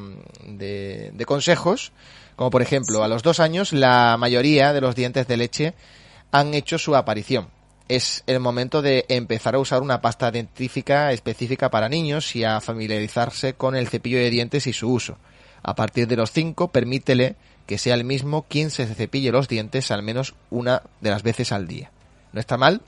[1.13, 1.93] de, consejos,
[2.35, 5.73] como por ejemplo, a los dos años la mayoría de los dientes de leche
[6.31, 7.47] han hecho su aparición.
[7.87, 12.59] Es el momento de empezar a usar una pasta dentífica específica para niños y a
[12.59, 15.17] familiarizarse con el cepillo de dientes y su uso.
[15.63, 17.35] A partir de los cinco, permítele
[17.69, 21.51] que sea el mismo quien se cepille los dientes al menos una de las veces
[21.51, 21.91] al día.
[22.33, 22.81] No está mal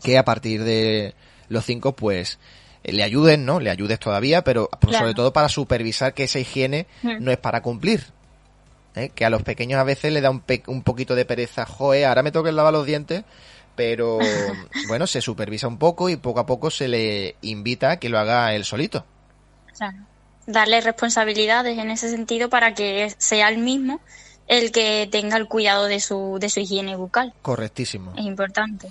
[0.00, 1.16] que a partir de
[1.48, 2.38] los cinco, pues,
[2.84, 3.58] eh, le ayuden, ¿no?
[3.58, 8.04] Le ayudes todavía, pero sobre todo para supervisar que esa higiene no es para cumplir.
[8.94, 9.10] ¿eh?
[9.12, 11.66] Que a los pequeños a veces le da un, un poquito de pereza.
[11.66, 13.24] Joe, ahora me toca lavar los dientes,
[13.74, 14.20] pero
[14.86, 18.20] bueno, se supervisa un poco y poco a poco se le invita a que lo
[18.20, 19.04] haga él solito.
[19.76, 19.98] Claro.
[20.46, 24.00] Darle responsabilidades en ese sentido para que sea el mismo
[24.48, 27.34] el que tenga el cuidado de su, de su higiene bucal.
[27.42, 28.12] Correctísimo.
[28.16, 28.88] Es importante.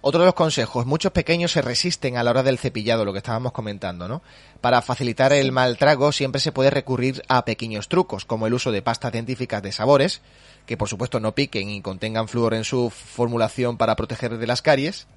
[0.00, 3.18] Otro de los consejos, muchos pequeños se resisten a la hora del cepillado, lo que
[3.18, 4.22] estábamos comentando, ¿no?
[4.60, 8.70] Para facilitar el mal trago siempre se puede recurrir a pequeños trucos, como el uso
[8.70, 10.22] de pastas científicas de sabores,
[10.64, 14.62] que por supuesto no piquen y contengan flúor en su formulación para proteger de las
[14.62, 15.08] caries,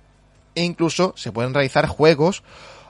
[0.55, 2.41] e incluso se pueden realizar juegos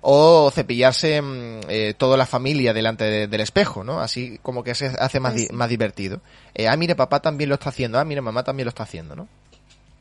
[0.01, 3.99] o cepillarse mm, eh, toda la familia delante del espejo, ¿no?
[3.99, 6.21] Así como que se hace más, pues más divertido.
[6.53, 9.15] Eh, ah, mire, papá también lo está haciendo, ah, mire, mamá también lo está haciendo,
[9.15, 9.27] ¿no?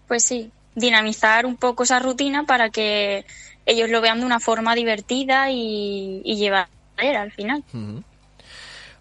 [0.06, 3.24] Pues sí, dinamizar un poco esa rutina para que
[3.66, 7.62] ellos lo vean de una forma divertida y, y llevadera al final.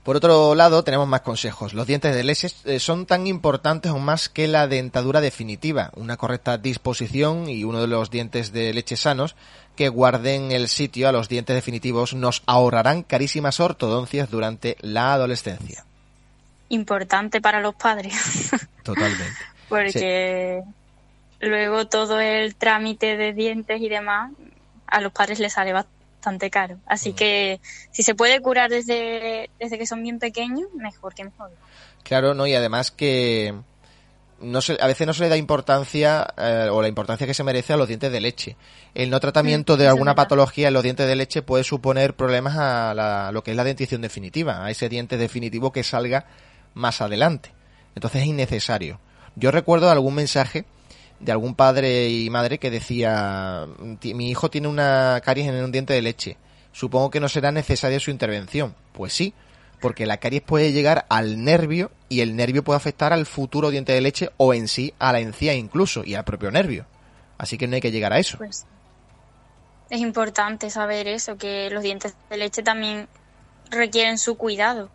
[0.08, 1.74] Por otro lado, tenemos más consejos.
[1.74, 5.92] Los dientes de leche eh, son tan importantes o más que la dentadura definitiva.
[5.98, 9.36] Una correcta disposición y uno de los dientes de leche sanos
[9.76, 15.84] que guarden el sitio a los dientes definitivos nos ahorrarán carísimas ortodoncias durante la adolescencia.
[16.70, 18.16] Importante para los padres.
[18.84, 19.26] Totalmente.
[19.68, 20.64] Porque
[21.42, 24.32] luego todo el trámite de dientes y demás
[24.88, 25.97] a los padres les sale bastante
[26.52, 26.80] caro.
[26.86, 27.60] Así que
[27.92, 31.52] si se puede curar desde, desde que son bien pequeños, mejor que mejor.
[32.04, 33.54] Claro, no, y además que
[34.40, 37.44] no se, a veces no se le da importancia eh, o la importancia que se
[37.44, 38.56] merece a los dientes de leche.
[38.94, 42.56] El no tratamiento mm, de alguna patología en los dientes de leche puede suponer problemas
[42.58, 46.26] a, lo que es la dentición definitiva, a ese diente definitivo que salga
[46.74, 47.52] más adelante.
[47.96, 49.00] Entonces es innecesario.
[49.36, 50.66] Yo recuerdo algún mensaje
[51.20, 53.68] de algún padre y madre que decía,
[54.04, 56.38] mi hijo tiene una caries en un diente de leche,
[56.72, 58.76] supongo que no será necesaria su intervención.
[58.94, 59.34] Pues sí,
[59.80, 63.94] porque la caries puede llegar al nervio y el nervio puede afectar al futuro diente
[63.94, 66.86] de leche o en sí a la encía incluso y al propio nervio.
[67.38, 68.38] Así que no hay que llegar a eso.
[68.38, 68.66] Pues
[69.90, 73.08] es importante saber eso, que los dientes de leche también
[73.70, 74.90] requieren su cuidado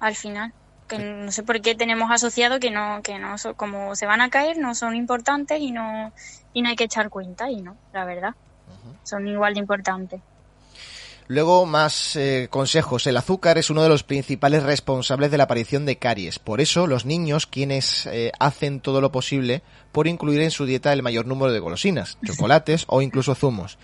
[0.00, 0.52] al final
[0.86, 4.30] que no sé por qué tenemos asociado que no, que no, como se van a
[4.30, 6.12] caer, no son importantes y no,
[6.52, 8.34] y no hay que echar cuenta y no, la verdad.
[9.04, 10.20] Son igual de importantes.
[11.28, 13.06] Luego, más eh, consejos.
[13.06, 16.38] El azúcar es uno de los principales responsables de la aparición de caries.
[16.38, 20.92] Por eso, los niños, quienes eh, hacen todo lo posible por incluir en su dieta
[20.92, 23.78] el mayor número de golosinas, chocolates o incluso zumos,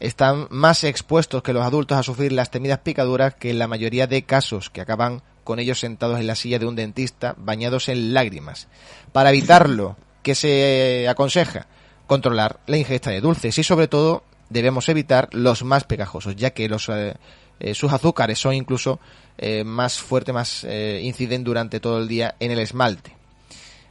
[0.00, 4.06] están más expuestos que los adultos a sufrir las temidas picaduras que en la mayoría
[4.06, 8.12] de casos que acaban con ellos sentados en la silla de un dentista, bañados en
[8.12, 8.66] lágrimas.
[9.12, 11.68] Para evitarlo, ¿qué se aconseja?
[12.08, 16.68] Controlar la ingesta de dulces y sobre todo debemos evitar los más pegajosos, ya que
[16.68, 17.14] los, eh,
[17.60, 18.98] eh, sus azúcares son incluso
[19.38, 20.66] eh, más fuertes, más
[21.00, 23.15] inciden durante todo el día en el esmalte.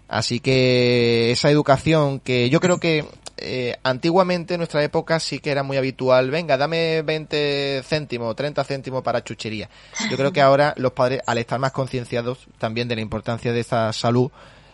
[0.07, 3.05] Así que esa educación que yo creo que
[3.37, 8.63] eh, antiguamente en nuestra época sí que era muy habitual, venga, dame 20 céntimos, 30
[8.63, 9.69] céntimos para chuchería.
[10.09, 13.59] Yo creo que ahora los padres, al estar más concienciados también de la importancia de
[13.59, 14.31] esta salud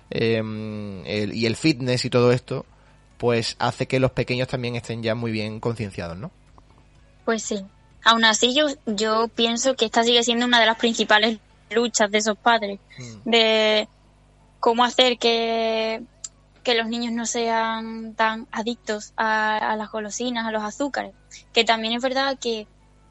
[0.10, 2.66] em, y el fitness y todo esto,
[3.18, 6.32] pues hace que los pequeños también estén ya muy bien concienciados, ¿no?
[7.26, 7.66] Pues sí.
[8.04, 12.18] Aún así, yo, yo pienso que esta sigue siendo una de las principales luchas de
[12.18, 13.30] esos padres, mm.
[13.30, 13.88] de
[14.62, 16.02] cómo hacer que
[16.64, 21.14] que los niños no sean tan adictos a, las golosinas, a los azúcares.
[21.54, 22.68] Que también es verdad que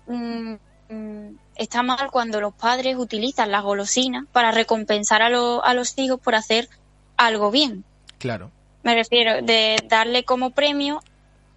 [0.07, 0.55] mm,
[0.89, 6.21] mm, está mal cuando los padres utilizan las golosinas para recompensar a, a los hijos
[6.21, 6.69] por hacer
[7.17, 7.85] algo bien.
[8.19, 8.51] Claro.
[8.83, 11.03] Me refiero de darle como premio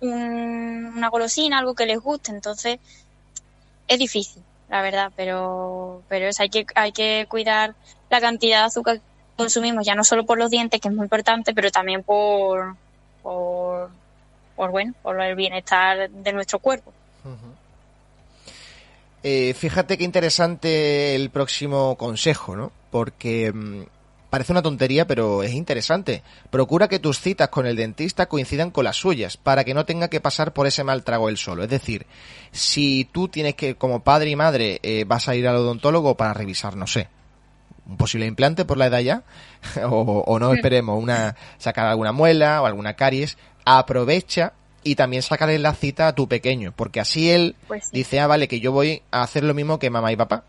[0.02, 2.32] una golosina, algo que les guste.
[2.32, 2.80] Entonces,
[3.88, 7.76] es difícil, la verdad, pero, pero es, hay, que, hay que cuidar
[8.10, 9.02] la cantidad de azúcar
[9.36, 12.76] consumimos ya no solo por los dientes, que es muy importante, pero también por,
[13.22, 13.90] por,
[14.56, 16.92] bueno, por el bienestar de nuestro cuerpo.
[19.24, 22.72] Eh, fíjate qué interesante el próximo consejo, ¿no?
[22.92, 23.84] Porque mm,
[24.30, 26.24] parece una tontería, pero es interesante.
[26.50, 30.10] Procura que tus citas con el dentista coincidan con las suyas, para que no tenga
[30.10, 31.64] que pasar por ese mal trago él solo.
[31.64, 32.06] Es decir,
[32.52, 36.34] si tú tienes que, como padre y madre, eh, vas a ir al odontólogo para
[36.34, 37.08] revisar, no sé,
[37.88, 39.24] un posible implante por la edad ya,
[39.90, 44.54] o, no esperemos una sacar alguna muela o alguna caries, aprovecha
[44.84, 48.48] y también sacarle la cita a tu pequeño, porque así él pues dice, ah, vale,
[48.48, 50.44] que yo voy a hacer lo mismo que mamá y papá.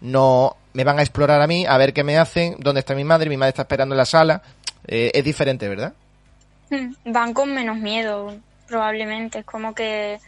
[0.00, 3.04] No me van a explorar a mí, a ver qué me hacen, dónde está mi
[3.04, 4.42] madre, mi madre está esperando en la sala.
[4.86, 5.92] Eh, es diferente, ¿verdad?
[6.70, 8.34] Hmm, van con menos miedo,
[8.66, 9.40] probablemente.
[9.40, 10.18] Es como que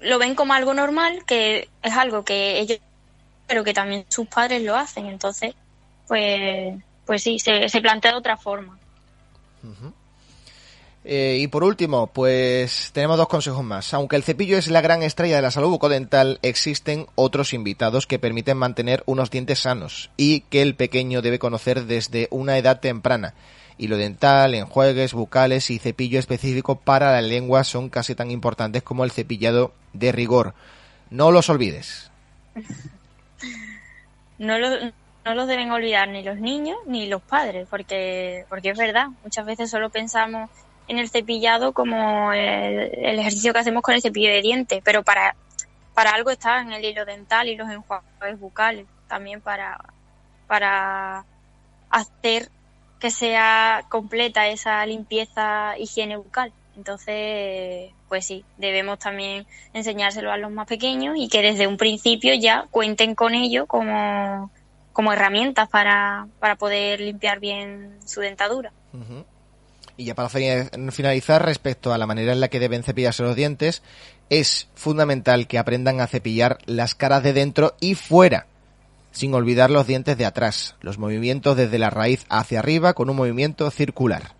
[0.00, 2.78] lo ven como algo normal, que es algo que ellos
[3.46, 5.06] pero que también sus padres lo hacen.
[5.06, 5.54] Entonces,
[6.06, 8.78] pues, pues sí, se, plantea de otra forma.
[11.08, 13.94] Eh, y por último, pues tenemos dos consejos más.
[13.94, 18.18] Aunque el cepillo es la gran estrella de la salud bucodental, existen otros invitados que
[18.18, 23.34] permiten mantener unos dientes sanos y que el pequeño debe conocer desde una edad temprana.
[23.78, 29.04] Hilo dental, enjuagues bucales y cepillo específico para la lengua son casi tan importantes como
[29.04, 30.54] el cepillado de rigor.
[31.10, 32.10] No los olvides.
[34.38, 39.08] No, no los deben olvidar ni los niños ni los padres, porque, porque es verdad,
[39.24, 40.50] muchas veces solo pensamos
[40.88, 45.34] en el cepillado como el, ejercicio que hacemos con el cepillo de dientes, pero para,
[45.94, 49.84] para algo está en el hilo dental y los enjuagues bucales, también para,
[50.46, 51.24] para
[51.90, 52.48] hacer
[53.00, 56.52] que sea completa esa limpieza higiene bucal.
[56.76, 62.34] Entonces, pues sí, debemos también enseñárselo a los más pequeños y que desde un principio
[62.34, 64.50] ya cuenten con ello como,
[64.92, 68.72] como herramientas para, para poder limpiar bien su dentadura.
[69.96, 73.82] Y ya para finalizar, respecto a la manera en la que deben cepillarse los dientes,
[74.28, 78.46] es fundamental que aprendan a cepillar las caras de dentro y fuera,
[79.12, 83.16] sin olvidar los dientes de atrás, los movimientos desde la raíz hacia arriba con un
[83.16, 84.35] movimiento circular.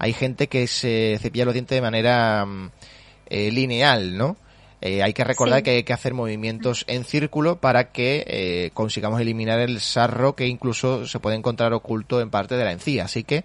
[0.00, 2.70] Hay gente que se cepilla los dientes de manera mm,
[3.26, 4.38] eh, lineal, ¿no?
[4.80, 9.20] Eh, hay que recordar que hay que hacer movimientos en círculo para que eh, consigamos
[9.20, 13.04] eliminar el sarro que incluso se puede encontrar oculto en parte de la encía.
[13.04, 13.44] Así que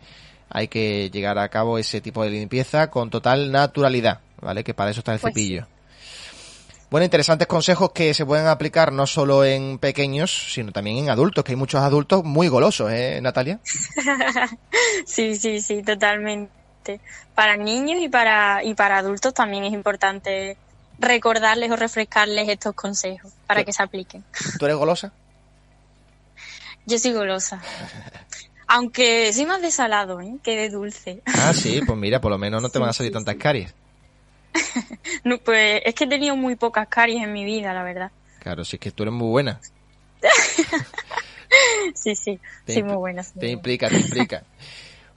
[0.50, 4.64] hay que llegar a cabo ese tipo de limpieza con total naturalidad, ¿vale?
[4.64, 5.68] Que para eso está el pues cepillo.
[6.96, 11.44] Bueno, interesantes consejos que se pueden aplicar no solo en pequeños, sino también en adultos,
[11.44, 13.60] que hay muchos adultos muy golosos, ¿eh, Natalia?
[15.06, 17.02] sí, sí, sí, totalmente.
[17.34, 20.56] Para niños y para, y para adultos también es importante
[20.98, 24.24] recordarles o refrescarles estos consejos para que se apliquen.
[24.58, 25.12] ¿Tú eres golosa?
[26.86, 27.62] Yo soy golosa.
[28.68, 30.38] Aunque soy más de salado ¿eh?
[30.42, 31.22] que de dulce.
[31.26, 33.76] Ah, sí, pues mira, por lo menos no te van a salir tantas caries.
[35.30, 38.12] no, pues es que he tenido muy pocas caries en mi vida, la verdad.
[38.40, 39.60] Claro, sí es que tú eres muy buena.
[41.96, 43.24] sí, sí, sí, muy buena.
[43.38, 44.44] te implica, te implica.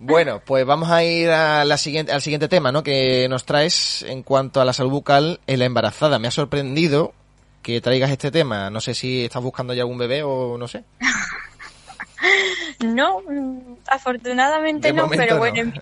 [0.01, 2.85] Bueno, pues vamos a ir a la siguiente, al siguiente tema, ¿no?
[2.85, 6.21] Que nos traes en cuanto a la salud bucal en la embarazada.
[6.21, 7.15] Me ha sorprendido
[7.63, 8.71] que traigas este tema.
[8.71, 10.85] No sé si estás buscando ya algún bebé o no sé.
[12.85, 15.73] No, mm, afortunadamente no, pero bueno,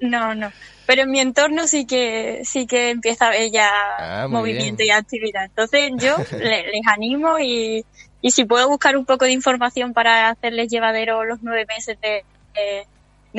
[0.00, 0.52] no, no.
[0.86, 4.90] Pero en mi entorno sí que sí que empieza a haber ya ah, movimiento y
[4.90, 5.46] actividad.
[5.46, 7.84] Entonces yo les, animo y,
[8.20, 12.24] y si puedo buscar un poco de información para hacerles llevadero los nueve meses de,
[12.54, 12.86] de,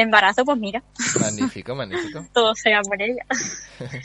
[0.02, 0.84] embarazo, pues mira.
[1.22, 2.26] Magnífico, magnífico.
[2.34, 3.26] Todo sea por ella.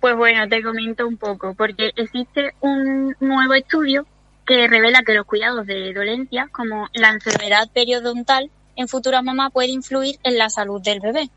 [0.00, 4.06] Pues bueno, te comento un poco, porque existe un nuevo estudio
[4.50, 9.68] que revela que los cuidados de dolencias como la enfermedad periodontal en futuras mamás puede
[9.68, 11.30] influir en la salud del bebé.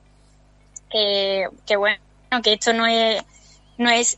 [0.89, 2.01] Que, que bueno,
[2.43, 3.23] que esto no es,
[3.77, 4.17] no es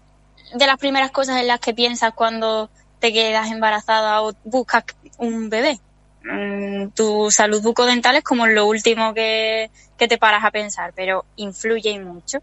[0.53, 2.69] de las primeras cosas en las que piensas cuando
[2.99, 4.85] te quedas embarazada o buscas
[5.17, 5.77] un bebé.
[6.23, 11.25] Mm, tu salud bucodental es como lo último que, que te paras a pensar, pero
[11.35, 12.39] influye mucho.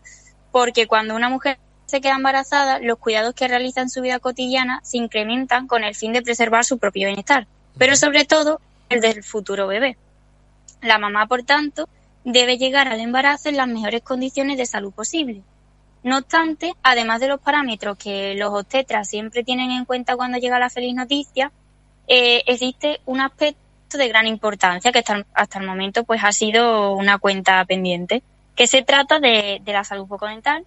[0.51, 1.57] Porque cuando una mujer
[1.93, 5.95] se queda embarazada, los cuidados que realiza en su vida cotidiana se incrementan con el
[5.95, 9.99] fin de preservar su propio bienestar, pero sobre todo el del futuro bebé.
[10.81, 11.91] La mamá, por tanto,
[12.25, 15.43] debe llegar al embarazo en las mejores condiciones de salud posible.
[16.03, 20.59] No obstante, además de los parámetros que los obstetras siempre tienen en cuenta cuando llega
[20.59, 21.53] la feliz noticia,
[22.09, 27.19] eh, existe un aspecto de gran importancia que hasta, el momento pues ha sido una
[27.19, 28.23] cuenta pendiente,
[28.57, 30.65] que se trata de, de la salud bucodental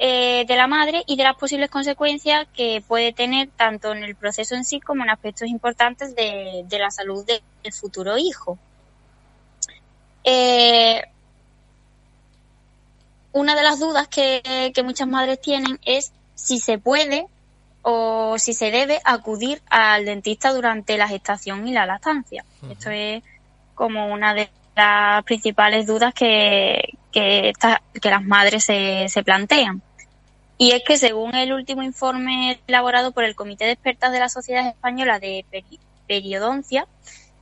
[0.00, 4.14] eh, de la madre y de las posibles consecuencias que puede tener tanto en el
[4.14, 8.56] proceso en sí como en aspectos importantes de, la salud del futuro hijo.
[10.22, 11.02] Eh,
[13.32, 17.26] una de las dudas que, muchas madres tienen es si se puede
[17.82, 22.44] o si se debe acudir al dentista durante la gestación y la lactancia.
[22.70, 23.24] Esto es
[23.74, 27.52] como una de las principales dudas que, que,
[28.00, 29.82] que las madres se, se plantean.
[30.60, 34.28] Y es que según el último informe elaborado por el Comité de Expertas de la
[34.28, 35.46] Sociedad Española de
[36.08, 36.88] Periodoncia,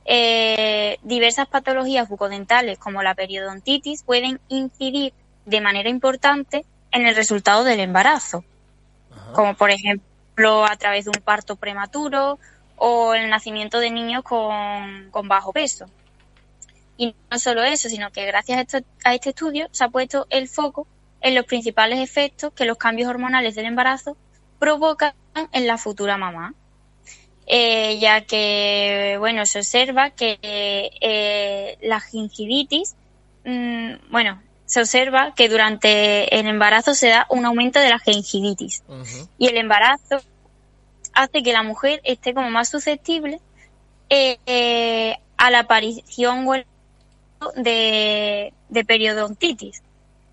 [0.05, 5.13] eh, diversas patologías bucodentales como la periodontitis pueden incidir
[5.45, 8.45] de manera importante en el resultado del embarazo,
[9.33, 12.37] como por ejemplo a través de un parto prematuro
[12.75, 15.87] o el nacimiento de niños con, con bajo peso.
[16.97, 20.87] Y no solo eso, sino que gracias a este estudio se ha puesto el foco
[21.21, 24.17] en los principales efectos que los cambios hormonales del embarazo
[24.59, 25.13] provocan
[25.51, 26.53] en la futura mamá.
[27.49, 32.95] Eh, ya que, bueno, se observa que eh, la gingivitis,
[33.45, 38.83] mm, bueno, se observa que durante el embarazo se da un aumento de la gingivitis.
[39.37, 40.21] Y el embarazo
[41.13, 43.39] hace que la mujer esté como más susceptible
[44.09, 46.45] eh, eh, a la aparición
[47.55, 49.81] de, de periodontitis.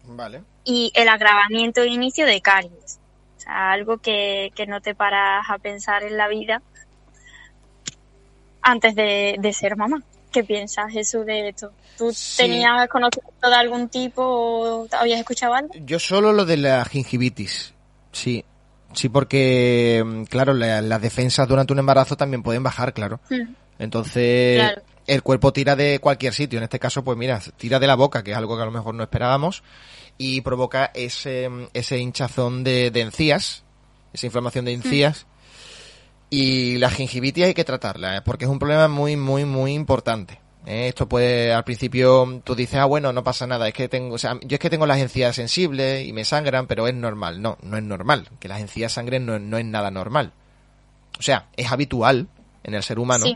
[0.04, 0.42] Vale.
[0.64, 2.98] Y el agravamiento de inicio de caries.
[3.36, 6.62] O sea, algo que, que no te paras a pensar en la vida
[8.62, 10.02] antes de, de ser mamá.
[10.32, 11.70] ¿Qué piensas, Jesús, de esto?
[11.96, 15.72] ¿Tú tenías conocimiento de algún tipo o habías escuchado algo?
[15.76, 17.72] Yo solo lo de la gingivitis,
[18.10, 18.44] sí.
[18.94, 23.20] Sí, porque, mm, claro, las defensas durante un embarazo también pueden bajar, claro.
[23.28, 23.54] Hmm.
[23.78, 24.72] Entonces,
[25.06, 26.58] el cuerpo tira de cualquier sitio.
[26.58, 28.70] En este caso, pues mira, tira de la boca, que es algo que a lo
[28.70, 29.62] mejor no esperábamos,
[30.18, 33.64] y provoca ese, ese hinchazón de, de encías,
[34.12, 35.26] esa inflamación de encías,
[36.30, 38.22] y la gingivitis hay que tratarla, ¿eh?
[38.22, 40.40] porque es un problema muy, muy, muy importante.
[40.66, 40.88] ¿eh?
[40.88, 44.18] Esto puede, al principio, tú dices, ah, bueno, no pasa nada, es que tengo, o
[44.18, 47.40] sea, yo es que tengo las encías sensibles y me sangran, pero es normal.
[47.40, 48.28] No, no es normal.
[48.40, 50.32] Que las encías sangren no, no es nada normal.
[51.18, 52.28] O sea, es habitual
[52.64, 53.26] en el ser humano,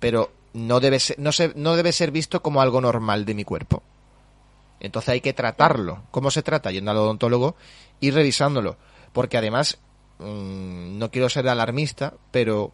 [0.00, 0.32] pero
[0.66, 3.82] no debe ser, no, se, no debe ser visto como algo normal de mi cuerpo.
[4.80, 6.02] Entonces hay que tratarlo.
[6.10, 6.70] ¿Cómo se trata?
[6.70, 7.56] Yendo al odontólogo
[8.00, 8.76] y revisándolo.
[9.12, 9.78] Porque además
[10.18, 12.72] Mm, no quiero ser alarmista, pero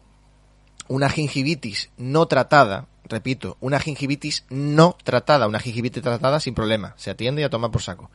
[0.87, 7.11] una gingivitis no tratada, repito, una gingivitis no tratada, una gingivitis tratada sin problema, se
[7.11, 8.09] atiende y a tomar por saco.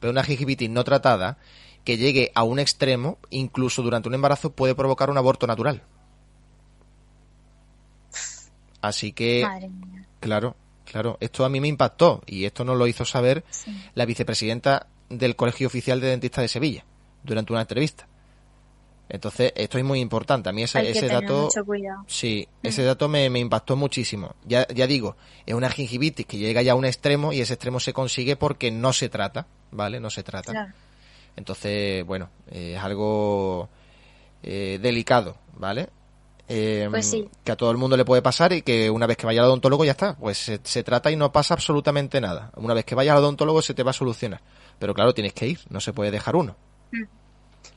[0.00, 1.38] Pero una gingivitis no tratada
[1.84, 5.82] que llegue a un extremo, incluso durante un embarazo, puede provocar un aborto natural.
[8.84, 9.46] Así que,
[10.20, 13.42] claro, claro, esto a mí me impactó y esto nos lo hizo saber
[13.94, 16.84] la vicepresidenta del Colegio Oficial de Dentistas de Sevilla
[17.22, 18.06] durante una entrevista.
[19.08, 20.50] Entonces, esto es muy importante.
[20.50, 21.48] A mí ese, ese dato.
[22.06, 22.66] Sí, mm.
[22.66, 24.34] ese dato me, impactó muchísimo.
[24.44, 25.16] Ya, ya digo,
[25.46, 28.70] es una gingivitis que llega ya a un extremo y ese extremo se consigue porque
[28.70, 29.98] no se trata, ¿vale?
[29.98, 30.74] No se trata.
[31.36, 33.70] Entonces, bueno, es algo
[34.42, 35.88] eh, delicado, ¿vale?
[36.46, 39.40] Pues que a todo el mundo le puede pasar y que una vez que vaya
[39.40, 42.50] al odontólogo ya está, pues se, se, trata y no pasa absolutamente nada.
[42.56, 44.42] Una vez que vayas al odontólogo se te va a solucionar.
[44.78, 46.56] Pero claro, tienes que ir, no se puede dejar uno.
[46.92, 47.04] Mm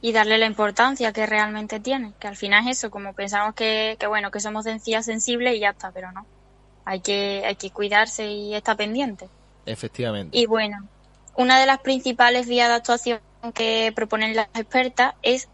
[0.02, 3.98] y darle la importancia que realmente tiene, que al final es eso, como pensamos que,
[4.00, 6.26] que bueno, que somos de sensibles y ya está, pero no.
[6.86, 9.28] Hay que, hay que cuidarse y estar pendiente.
[9.66, 10.38] Efectivamente.
[10.38, 10.88] Y bueno,
[11.36, 13.20] una de las principales vías de actuación
[13.54, 15.50] que proponen las expertas es,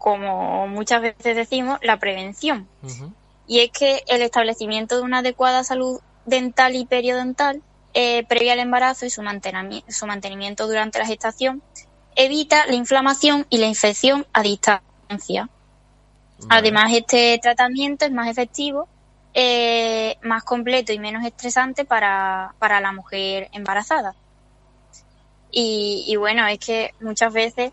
[0.00, 2.66] como muchas veces decimos, la prevención.
[3.46, 8.60] Y es que el establecimiento de una adecuada salud dental y periodontal eh, previa al
[8.60, 11.62] embarazo y su mantenimiento, su mantenimiento durante la gestación
[12.16, 15.50] evita la inflamación y la infección a distancia.
[16.48, 18.88] Además, este tratamiento es más efectivo,
[19.34, 24.14] eh, más completo y menos estresante para, para la mujer embarazada.
[25.52, 27.72] Y, bueno, es que muchas veces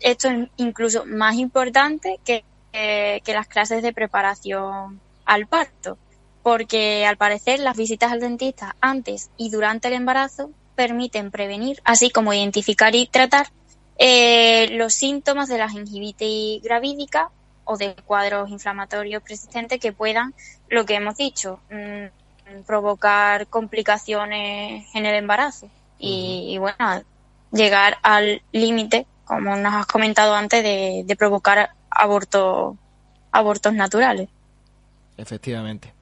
[0.00, 5.98] esto es incluso más importante que, que las clases de preparación al parto,
[6.42, 12.10] porque al parecer las visitas al dentista antes y durante el embarazo permiten prevenir, así
[12.10, 13.48] como identificar y tratar
[13.98, 17.28] eh, los síntomas de la gingivitis gravídica
[17.64, 20.32] o de cuadros inflamatorios persistentes que puedan,
[20.70, 25.68] lo que hemos dicho, mm, provocar complicaciones en el embarazo.
[25.98, 26.76] Y, bueno,
[27.52, 32.74] llegar al límite, como nos has comentado antes, de, de provocar abortos
[33.30, 34.28] abortos naturales.
[35.16, 35.92] Efectivamente.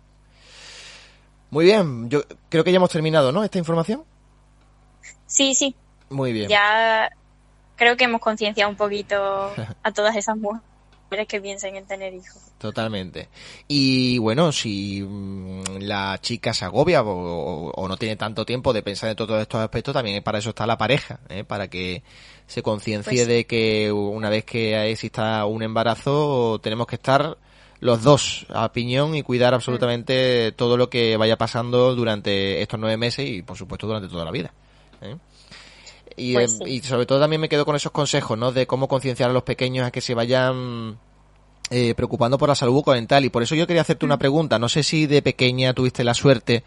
[1.50, 3.44] Muy bien, yo creo que ya hemos terminado, ¿no?
[3.44, 4.02] Esta información.
[5.26, 5.74] Sí, sí.
[6.08, 6.48] Muy bien.
[6.48, 7.10] Ya
[7.76, 9.52] creo que hemos concienciado un poquito
[9.82, 12.40] a todas esas mujeres que piensen en tener hijos.
[12.56, 13.28] Totalmente.
[13.68, 19.10] Y bueno, si mm, la chica se agobia o, no tiene tanto tiempo de pensar
[19.10, 21.44] en todos estos aspectos, también para eso está la pareja, ¿eh?
[21.44, 22.02] para que
[22.48, 27.38] se conciencie pues de que una vez que exista un embarazo tenemos que estar
[27.80, 32.96] los dos a piñón y cuidar absolutamente todo lo que vaya pasando durante estos nueve
[32.96, 34.52] meses y por supuesto durante toda la vida.
[35.02, 35.16] ¿eh?
[36.32, 38.50] Pues y, sobre todo también me quedo con esos consejos, ¿no?
[38.50, 40.98] De cómo concienciar a los pequeños a que se vayan
[41.70, 43.24] eh, preocupando por la salud bucodental.
[43.24, 44.20] Y por eso yo quería hacerte una mm.
[44.20, 44.58] pregunta.
[44.58, 46.64] No sé si de pequeña tuviste la suerte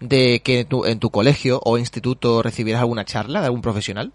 [0.00, 4.12] de que en tu colegio o instituto recibieras alguna charla de algún profesional.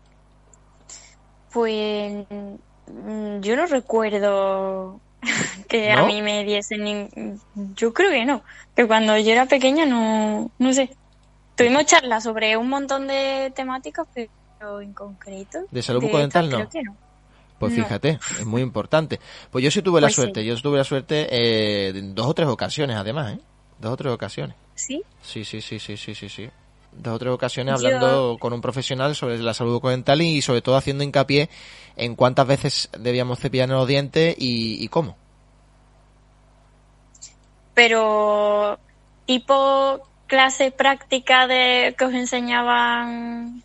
[1.51, 4.99] Pues mm, yo no recuerdo
[5.67, 7.39] que a mí me diesen
[7.75, 8.43] yo creo que no
[8.75, 10.89] que cuando yo era pequeña no no sé
[11.55, 15.59] tuvimos charlas sobre un montón de temáticas pero en concreto.
[15.71, 16.67] ¿De salud bucodental no?
[17.57, 19.19] Pues fíjate, es muy importante.
[19.51, 22.33] Pues yo sí tuve la pues suerte, yo tuve la suerte eh, en dos o
[22.33, 23.39] tres ocasiones además, ¿eh?
[23.79, 24.55] Dos o tres ocasiones.
[24.75, 25.03] ¿Sí?
[25.21, 26.49] Sí, sí, sí, sí, sí, sí, sí.
[26.91, 30.75] Dos o tres ocasiones hablando con un profesional sobre la salud bucodental y sobre todo
[30.75, 31.49] haciendo hincapié
[31.95, 35.17] en cuántas veces debíamos cepillar los dientes y, cómo.
[37.73, 38.79] Pero
[39.25, 43.63] tipo clase práctica de que os enseñaban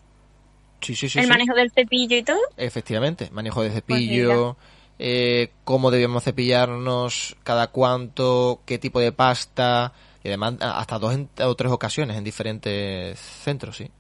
[1.15, 2.41] el manejo del cepillo y todo.
[2.57, 4.57] Efectivamente, manejo de pues cepillo,
[4.99, 9.93] eh, cómo debíamos cepillarnos, cada cuánto, qué tipo de pasta,
[10.25, 13.91] y además hasta dos o tres ocasiones en diferentes centros, sí.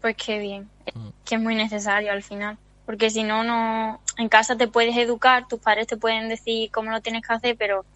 [0.00, 1.08] Pues qué bien, mm.
[1.24, 5.48] que es muy necesario al final, porque si no, no, en casa te puedes educar,
[5.48, 7.86] tus padres te pueden decir cómo lo tienes que hacer, pero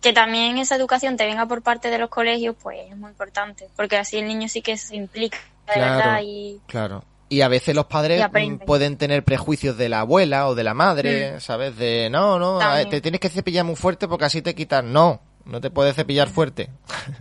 [0.00, 3.68] que también esa educación te venga por parte de los colegios, pues es muy importante,
[3.76, 5.38] porque así el niño sí que se implica,
[5.72, 6.58] de verdad, y...
[6.66, 8.22] Claro, y a veces los padres
[8.66, 11.40] pueden tener prejuicios de la abuela o de la madre, mm.
[11.40, 11.76] ¿sabes?
[11.78, 12.58] De, no, no,
[12.90, 14.92] te tienes que cepillar muy fuerte porque así te quitan.
[14.92, 16.70] No, no te puedes cepillar fuerte.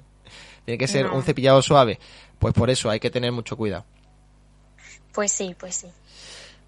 [0.66, 2.00] Tiene que ser un cepillado suave.
[2.40, 3.86] Pues por eso hay que tener mucho cuidado.
[5.12, 5.88] Pues sí, pues sí.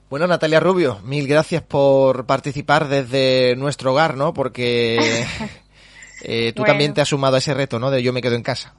[0.10, 4.34] Bueno, Natalia Rubio, mil gracias por participar desde nuestro hogar, ¿no?
[4.34, 5.26] Porque
[6.24, 7.90] eh, tú también te has sumado a ese reto, ¿no?
[7.90, 8.74] De yo me quedo en casa.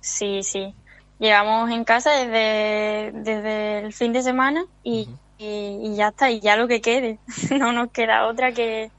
[0.00, 0.74] Sí, sí
[1.18, 5.08] llegamos en casa desde, desde el fin de semana y,
[5.38, 7.18] y, ya está, y ya lo que quede.
[7.58, 8.90] no nos queda otra que,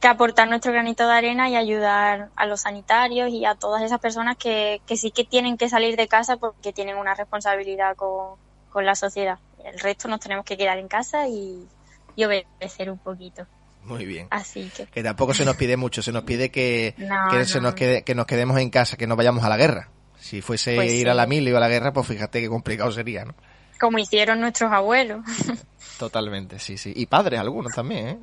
[0.00, 3.98] que aportar nuestro granito de arena y ayudar a los sanitarios y a todas esas
[3.98, 8.36] personas que, que sí que tienen que salir de casa porque tienen una responsabilidad con,
[8.70, 9.38] con la sociedad.
[9.64, 11.66] El resto nos tenemos que quedar en casa y,
[12.14, 13.46] y obedecer un poquito.
[13.84, 14.26] Muy bien.
[14.30, 14.86] Así que.
[14.86, 16.94] Que tampoco se nos pide mucho, se nos pide que,
[17.30, 19.90] que, Se nos quede, que nos quedemos en casa, que no vayamos a la guerra.
[20.18, 22.90] Si fuese pues ir a la mil o a la guerra, pues fíjate qué complicado
[22.90, 23.34] sería, ¿no?
[23.78, 25.20] Como hicieron nuestros abuelos.
[25.98, 26.92] Totalmente, sí, sí.
[26.96, 28.18] Y padres algunos también, ¿eh?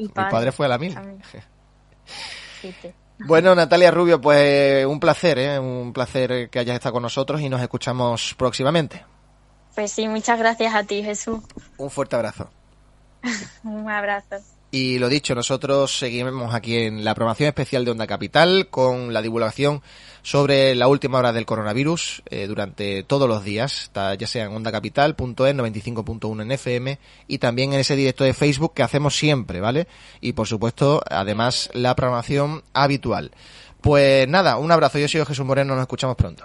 [0.00, 0.96] Mi padre fue a la mil.
[3.26, 5.58] Bueno, Natalia Rubio, pues un placer, ¿eh?
[5.58, 9.04] Un placer que hayas estado con nosotros y nos escuchamos próximamente.
[9.74, 11.40] Pues sí, muchas gracias a ti, Jesús.
[11.76, 12.50] Un fuerte abrazo.
[13.64, 14.36] un abrazo.
[14.72, 19.20] Y lo dicho, nosotros seguimos aquí en la programación especial de Onda Capital con la
[19.20, 19.82] divulgación
[20.22, 25.16] sobre la última hora del coronavirus eh, durante todos los días, ya sea en ondacapital.es,
[25.16, 29.88] 95.1 en FM y también en ese directo de Facebook que hacemos siempre, ¿vale?
[30.20, 33.32] Y por supuesto, además, la programación habitual.
[33.80, 36.44] Pues nada, un abrazo, yo soy Jesús Moreno, nos escuchamos pronto.